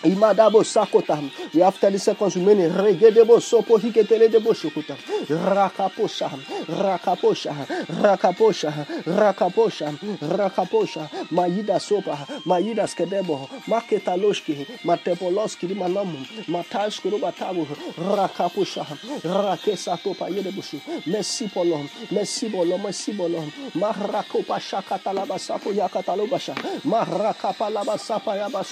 [0.06, 1.20] Imadabo sakota.
[1.54, 2.72] We have 30 seconds remaining.
[2.72, 4.96] Regedebo sopo hiketeledebo shokota.
[5.30, 6.30] Rakaposha.
[6.68, 7.54] Rakaposha.
[8.02, 8.86] Rakaposha.
[9.06, 9.98] Rakaposha.
[10.22, 11.10] Rakaposha.
[11.32, 12.18] Maida sopa.
[12.46, 13.50] Maida skedebo.
[13.68, 14.68] Maketaloshki.
[14.86, 16.26] Matepoloski manamu.
[16.48, 17.68] Matashki robatabu.
[17.98, 18.86] Rakaposha.
[19.24, 20.80] Rakesa topa yedebushu.
[21.08, 21.82] Merci polo.
[22.12, 22.78] Merci bolo.
[22.78, 23.44] Merci bolo.
[23.76, 26.56] Marakopa shakatalaba sapo yakatalobasha.
[26.86, 28.64] Marakapa laba sapa yaba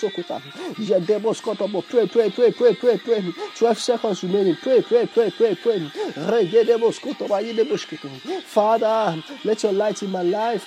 [1.24, 3.34] Pray, pray, pray, pray, pray, pray.
[3.56, 4.56] 12 seconds remaining.
[4.58, 5.90] Pray, pray, pray, pray, pray.
[8.46, 10.66] Father, let your light in my life,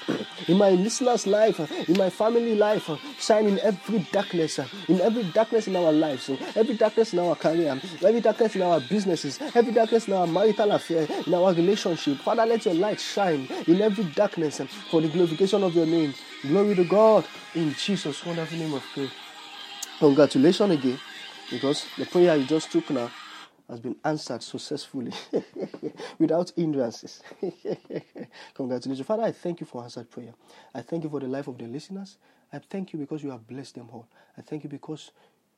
[0.48, 5.66] in my listeners' life, in my family life, shine in every darkness, in every darkness
[5.68, 10.08] in our lives, every darkness in our career, every darkness in our businesses, every darkness
[10.08, 12.18] in our marital affair, in our relationship.
[12.18, 16.14] Father, let your light shine in every darkness for the glorification of your name.
[16.42, 19.10] Glory to God in Jesus' wonderful name of prayer.
[19.98, 20.98] Congratulations again,
[21.50, 23.10] because the prayer you just took now
[23.68, 25.12] has been answered successfully
[26.18, 27.22] without hindrances.
[28.54, 29.06] Congratulations.
[29.06, 30.34] Father, I thank you for answered prayer.
[30.74, 32.18] I thank you for the life of the listeners.
[32.52, 34.06] I thank you because you have blessed them all.
[34.36, 35.12] I thank you because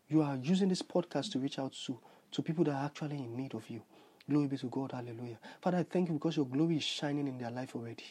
[0.08, 1.98] you are using this podcast to reach out to,
[2.32, 3.82] to people that are actually in need of you.
[4.30, 4.92] Glory be to God.
[4.92, 5.38] Hallelujah.
[5.60, 8.04] Father, I thank you because your glory is shining in their life already.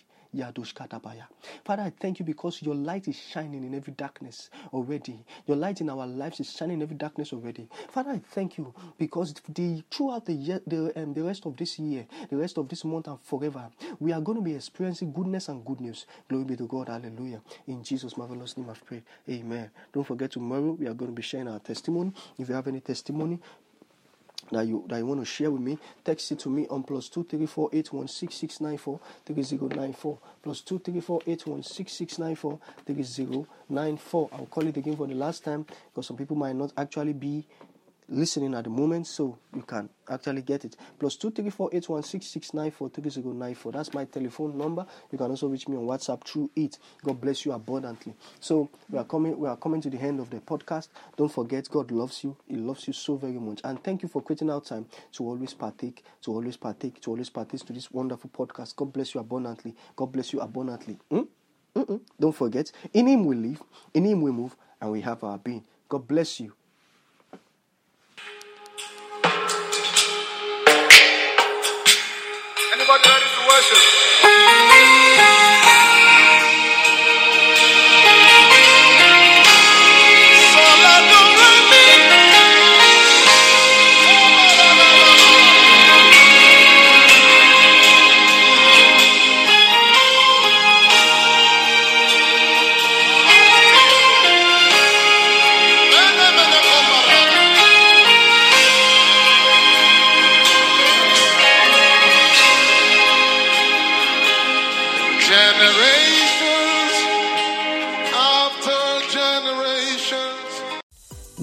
[1.65, 5.25] Father, I thank you because your light is shining in every darkness already.
[5.47, 7.67] Your light in our lives is shining in every darkness already.
[7.89, 11.79] Father, I thank you because the throughout the year, the, um, the rest of this
[11.79, 13.69] year, the rest of this month and forever,
[13.99, 16.05] we are going to be experiencing goodness and good news.
[16.29, 16.89] Glory be to God.
[16.89, 17.41] Hallelujah.
[17.67, 19.03] In Jesus' marvelous name I've prayed.
[19.29, 19.71] Amen.
[19.93, 22.11] Don't forget tomorrow we are going to be sharing our testimony.
[22.38, 23.39] If you have any testimony,
[24.51, 27.09] that you that you want to share with me, text it to me on plus
[27.09, 30.79] two three four eight one six six nine four three zero nine four plus two
[30.79, 34.29] three four eight one six six nine four three zero nine four.
[34.31, 37.45] I'll call it again for the last time because some people might not actually be
[38.09, 40.75] listening at the moment, so you can actually get it.
[40.99, 43.71] Plus two three four eight one six six nine four three zero nine four.
[43.71, 44.85] That's my telephone number.
[45.11, 46.77] You can also reach me on WhatsApp through it.
[47.03, 48.13] God bless you abundantly.
[48.39, 50.89] So we are coming we are coming to the end of the podcast.
[51.15, 52.35] Don't forget God loves you.
[52.47, 53.61] He loves you so very much.
[53.63, 57.29] And thank you for creating out time to always partake, to always partake, to always
[57.29, 58.75] partake to this wonderful podcast.
[58.75, 59.75] God bless you abundantly.
[59.95, 60.97] God bless you abundantly.
[61.11, 61.21] Hmm?
[62.19, 63.61] Don't forget, in Him we live,
[63.93, 65.63] in Him we move, and we have our being.
[65.87, 66.53] God bless you.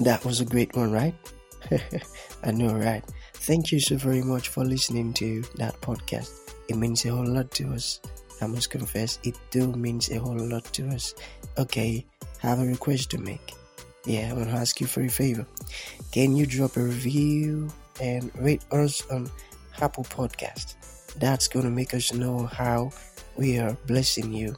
[0.05, 1.15] That was a great one, right?
[2.43, 3.03] I know, right?
[3.33, 6.51] Thank you so very much for listening to that podcast.
[6.69, 8.01] It means a whole lot to us.
[8.39, 11.15] I must confess, it do means a whole lot to us.
[11.57, 12.05] Okay,
[12.43, 13.55] I have a request to make.
[14.05, 15.47] Yeah, I want to ask you for a favor.
[16.11, 17.67] Can you drop a review
[17.99, 19.27] and rate us on
[19.81, 20.75] Apple Podcast?
[21.17, 22.91] That's going to make us know how
[23.37, 24.55] we are blessing you,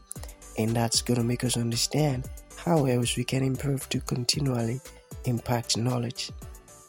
[0.57, 2.27] and that's going to make us understand
[2.57, 4.81] how else we can improve to continually
[5.25, 6.31] impact knowledge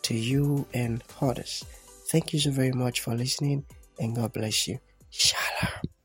[0.02, 1.64] to you and others.
[2.10, 3.64] Thank you so very much for listening,
[3.98, 4.78] and God bless you.
[5.10, 5.97] Shalom.